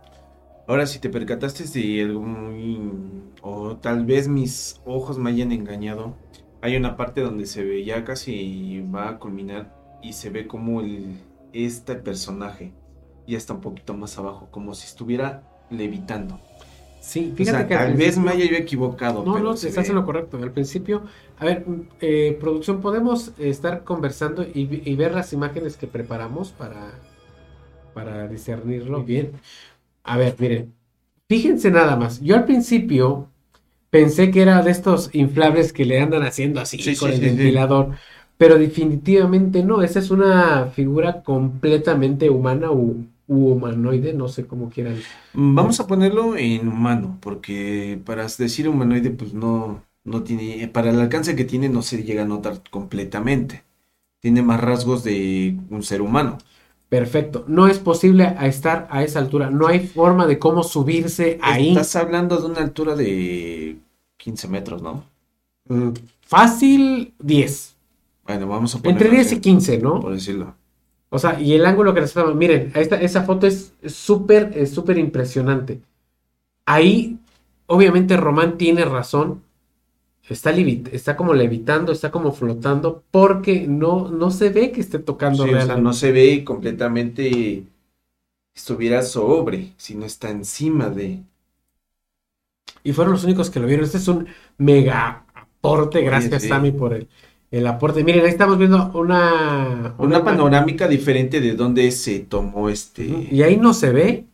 [0.67, 2.81] Ahora, si te percataste de algo muy...
[3.43, 6.17] O tal vez mis ojos me hayan engañado.
[6.63, 9.71] Hay una parte donde se ve, ya casi va a culminar
[10.03, 10.81] y se ve como
[11.53, 12.73] este personaje
[13.31, 16.41] ya está un poquito más abajo, como si estuviera levitando.
[16.99, 19.25] Sí, O fíjate sea, que al tal vez me haya yo equivocado.
[19.25, 20.37] No, pero no, estás en lo correcto.
[20.39, 21.05] Al principio,
[21.39, 21.65] a ver,
[22.01, 26.93] eh, producción, podemos estar conversando y, y ver las imágenes que preparamos para,
[27.95, 29.33] para discernirlo bien.
[30.05, 30.75] A ver, miren,
[31.29, 32.21] fíjense nada más.
[32.21, 33.31] Yo al principio
[33.91, 37.21] pensé que era de estos inflables que le andan haciendo así Sí, con sí, el
[37.21, 37.21] sí.
[37.21, 37.97] ventilador,
[38.39, 39.83] pero definitivamente no.
[39.83, 44.97] Esa es una figura completamente humana u, u humanoide, no sé cómo quieran.
[45.35, 50.99] Vamos a ponerlo en humano, porque para decir humanoide, pues no, no tiene, para el
[50.99, 53.63] alcance que tiene no se llega a notar completamente.
[54.19, 56.39] Tiene más rasgos de un ser humano.
[56.89, 57.45] Perfecto.
[57.47, 59.49] No es posible a estar a esa altura.
[59.49, 61.69] No hay forma de cómo subirse ahí.
[61.69, 63.77] Estás hablando de una altura de
[64.17, 65.05] 15 metros, ¿no?
[65.69, 65.91] Mm,
[66.23, 67.77] Fácil 10.
[68.27, 70.01] Bueno, vamos a ponerlo Entre 10 así, y 15, ¿no?
[70.01, 70.57] Por decirlo.
[71.11, 72.35] O sea, y el ángulo que necesitamos.
[72.37, 75.83] Miren, esta, esa foto es súper, súper impresionante.
[76.67, 77.19] Ahí,
[77.67, 79.43] obviamente, Román tiene razón.
[80.29, 85.45] está, está como levitando, está como flotando, porque no, no se ve que esté tocando
[85.45, 85.83] Sí, o sea, realmente.
[85.83, 87.67] no se ve completamente
[88.55, 91.23] estuviera sobre, sino está encima de.
[92.83, 93.85] Y fueron los únicos que lo vieron.
[93.85, 94.27] Este es un
[94.59, 96.03] mega aporte.
[96.07, 96.49] Oye, Gracias, sí.
[96.49, 97.09] Sammy, por el,
[97.51, 98.05] el aporte.
[98.05, 103.29] Miren, ahí estamos viendo una, Una panorámica diferente de donde se tomó este.
[103.31, 104.27] Y ahí no se ve.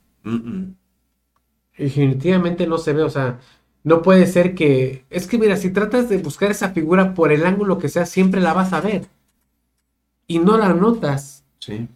[1.77, 3.03] Definitivamente no se ve.
[3.03, 3.41] O sea,
[3.85, 5.05] no puede ser que.
[5.11, 8.41] Es que, mira, si tratas de buscar esa figura por el ángulo que sea, siempre
[8.41, 9.07] la vas a ver.
[10.27, 11.45] Y no la notas.
[11.59, 11.89] Sí.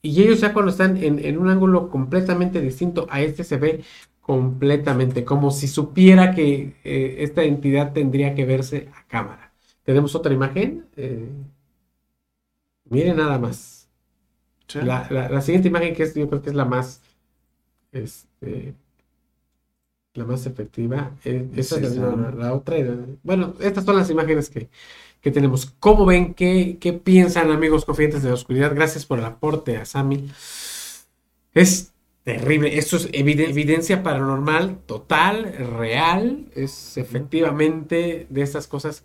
[0.00, 3.84] Y ellos ya cuando están en, en un ángulo completamente distinto a este se ve
[4.20, 9.51] completamente, como si supiera que eh, esta entidad tendría que verse a cámara.
[9.84, 10.86] Tenemos otra imagen.
[10.96, 11.28] eh,
[12.84, 13.88] miren nada más.
[14.68, 14.78] Sí.
[14.82, 17.00] La, la- la siguiente imagen que es, yo creo que es la más,
[17.92, 18.74] este,
[20.14, 21.12] la más efectiva.
[21.24, 22.16] eh, esa Sí, es la, sí.
[22.20, 22.76] la- la otra.
[22.76, 24.68] era- bueno, estas son las imágenes que,
[25.20, 25.66] que tenemos.
[25.80, 26.34] ¿Cómo ven?
[26.34, 28.74] ¿Qué, qué piensan, amigos confidentes de la oscuridad?
[28.74, 30.30] Gracias por el aporte a Sammy.
[31.54, 31.92] Es
[32.24, 32.78] terrible.
[32.78, 36.46] Esto es eviden- evidencia paranormal total, real.
[36.54, 39.04] Es efectivamente de estas cosas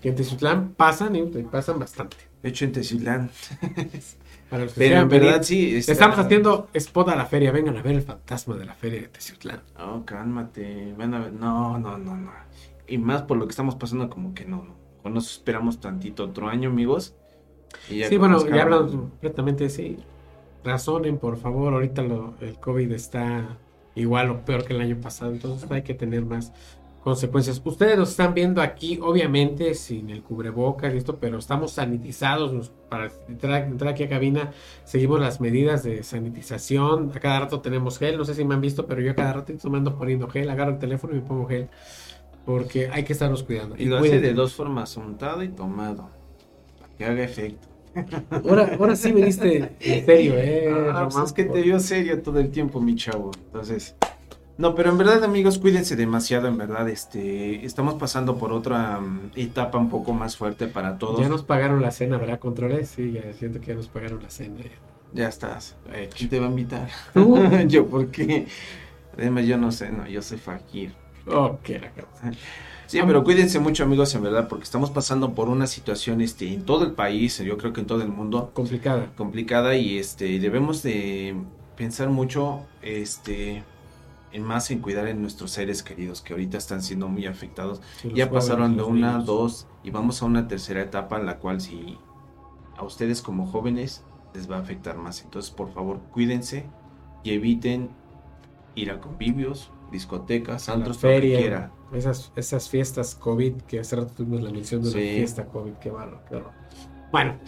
[0.00, 2.16] que en Teziutlán pasan y pasan bastante.
[2.42, 3.30] De hecho, en Teciutlán.
[4.50, 5.44] Para los que Pero en verdad venir.
[5.44, 5.76] sí.
[5.76, 7.52] está- Estamos haciendo spot a la feria.
[7.52, 9.60] Vengan a ver el fantasma de la feria de Teciutlán.
[9.76, 10.94] No, cálmate.
[10.96, 11.32] Van a ver.
[11.32, 12.30] No, no, no, no.
[12.86, 14.74] Y más por lo que estamos pasando, como que no, no.
[15.02, 17.14] O nos esperamos tantito otro año, amigos.
[17.90, 19.98] Y Sí, bueno, ya hablamos completamente, sí.
[20.64, 21.74] Razonen, por favor.
[21.74, 23.58] Ahorita lo- el COVID está
[23.94, 26.52] igual o peor que el año pasado, entonces hay que tener más
[27.08, 27.62] consecuencias.
[27.64, 32.70] Ustedes nos están viendo aquí, obviamente, sin el cubrebocas y esto, pero estamos sanitizados.
[32.90, 34.52] para entrar, entrar aquí a cabina,
[34.84, 37.10] seguimos las medidas de sanitización.
[37.14, 38.18] A cada rato tenemos gel.
[38.18, 40.50] No sé si me han visto, pero yo a cada rato me ando poniendo gel.
[40.50, 41.68] Agarro el teléfono y me pongo gel.
[42.44, 43.74] Porque hay que estarnos cuidando.
[43.78, 44.26] Y lo hace cuídense.
[44.26, 46.10] de dos formas, untado y tomado.
[46.78, 47.68] Para que haga efecto.
[48.30, 50.68] Ahora, ahora sí viniste en serio, ¿eh?
[50.70, 51.24] Ah, pues Román?
[51.24, 53.30] es que te vio serio todo el tiempo, mi chavo.
[53.46, 53.96] Entonces.
[54.58, 56.88] No, pero en verdad, amigos, cuídense demasiado, en verdad.
[56.88, 61.20] Este, estamos pasando por otra mm, etapa un poco más fuerte para todos.
[61.20, 62.40] Ya nos pagaron la cena, ¿verdad?
[62.40, 64.56] Controles, sí, ya siento que ya nos pagaron la cena.
[65.14, 65.76] Ya estás.
[65.92, 66.88] Eh, ¿Quién te va a invitar?
[67.14, 67.38] ¿Tú?
[67.68, 68.48] yo, ¿por qué?
[69.16, 70.92] Además, yo no sé, no, yo soy fakir.
[71.26, 72.32] Ok, la.
[72.86, 76.64] Sí, pero cuídense mucho, amigos, en verdad, porque estamos pasando por una situación este, en
[76.64, 79.06] todo el país, yo creo que en todo el mundo, Complicada.
[79.14, 81.36] complicada y este debemos de
[81.76, 83.62] pensar mucho este
[84.32, 87.80] en más en cuidar en nuestros seres queridos que ahorita están siendo muy afectados.
[88.00, 89.26] Sí, ya pasaron de una, niños.
[89.26, 91.98] dos y vamos a una tercera etapa en la cual si
[92.76, 94.04] a ustedes como jóvenes
[94.34, 95.22] les va a afectar más.
[95.22, 96.66] Entonces, por favor, cuídense
[97.24, 97.90] y eviten
[98.74, 101.72] ir a convivios, discotecas, antros, lo que feria, quiera.
[101.92, 105.08] esas, esas fiestas COVID, que hace rato tuvimos la mención de una Sí.
[105.16, 106.52] fiesta COVID, qué barro, qué horror.
[107.10, 107.38] Bueno,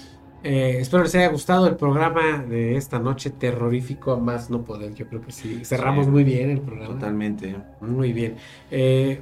[0.43, 5.07] eh, espero les haya gustado el programa de esta noche terrorífico, más no poder, yo
[5.09, 5.65] creo que sí.
[5.65, 6.11] Cerramos Sí.
[6.13, 6.95] muy bien el programa.
[6.95, 7.57] Totalmente.
[7.81, 8.37] Muy bien.
[8.71, 9.21] Eh,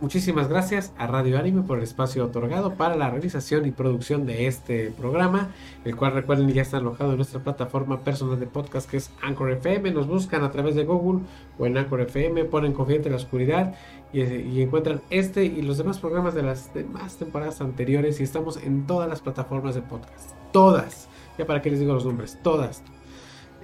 [0.00, 4.46] muchísimas gracias a Radio Anime por el espacio otorgado para la realización y producción de
[4.46, 5.50] este programa,
[5.84, 9.50] el cual recuerden ya está alojado en nuestra plataforma personal de podcast que es Anchor
[9.52, 9.90] FM.
[9.92, 11.20] Nos buscan a través de Google
[11.58, 13.74] o en Anchor FM, ponen Confidente en la Oscuridad
[14.12, 18.86] y, encuentran este y los demás programas de las demás temporadas anteriores y estamos en
[18.86, 20.30] todas las plataformas de podcast.
[20.52, 21.08] Todas.
[21.38, 22.38] Ya para qué les digo los nombres.
[22.42, 22.82] Todas.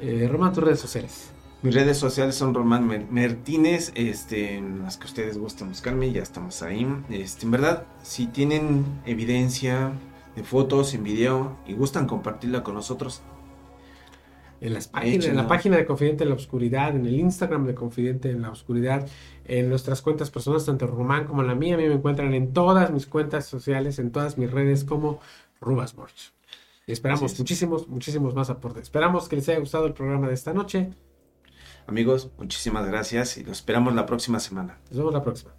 [0.00, 1.35] Eh, Román, tus redes sociales.
[1.66, 6.62] Mis redes sociales son Román Martínez, este, en las que ustedes gusten buscarme, ya estamos
[6.62, 6.86] ahí.
[7.10, 9.90] Este, en verdad, si tienen evidencia
[10.36, 13.20] de fotos en video y gustan compartirla con nosotros,
[14.60, 17.74] En las páginas, en la página de Confidente en la Oscuridad, en el Instagram de
[17.74, 19.04] Confidente en la Oscuridad,
[19.44, 22.92] en nuestras cuentas personales, tanto Román como la mía, a mí me encuentran en todas
[22.92, 25.18] mis cuentas sociales, en todas mis redes como
[25.60, 26.32] Rubasborch.
[26.86, 28.84] Y esperamos muchísimos, muchísimos más aportes.
[28.84, 30.92] Esperamos que les haya gustado el programa de esta noche.
[31.86, 34.78] Amigos, muchísimas gracias y los esperamos la próxima semana.
[34.90, 35.55] Nos vemos la próxima.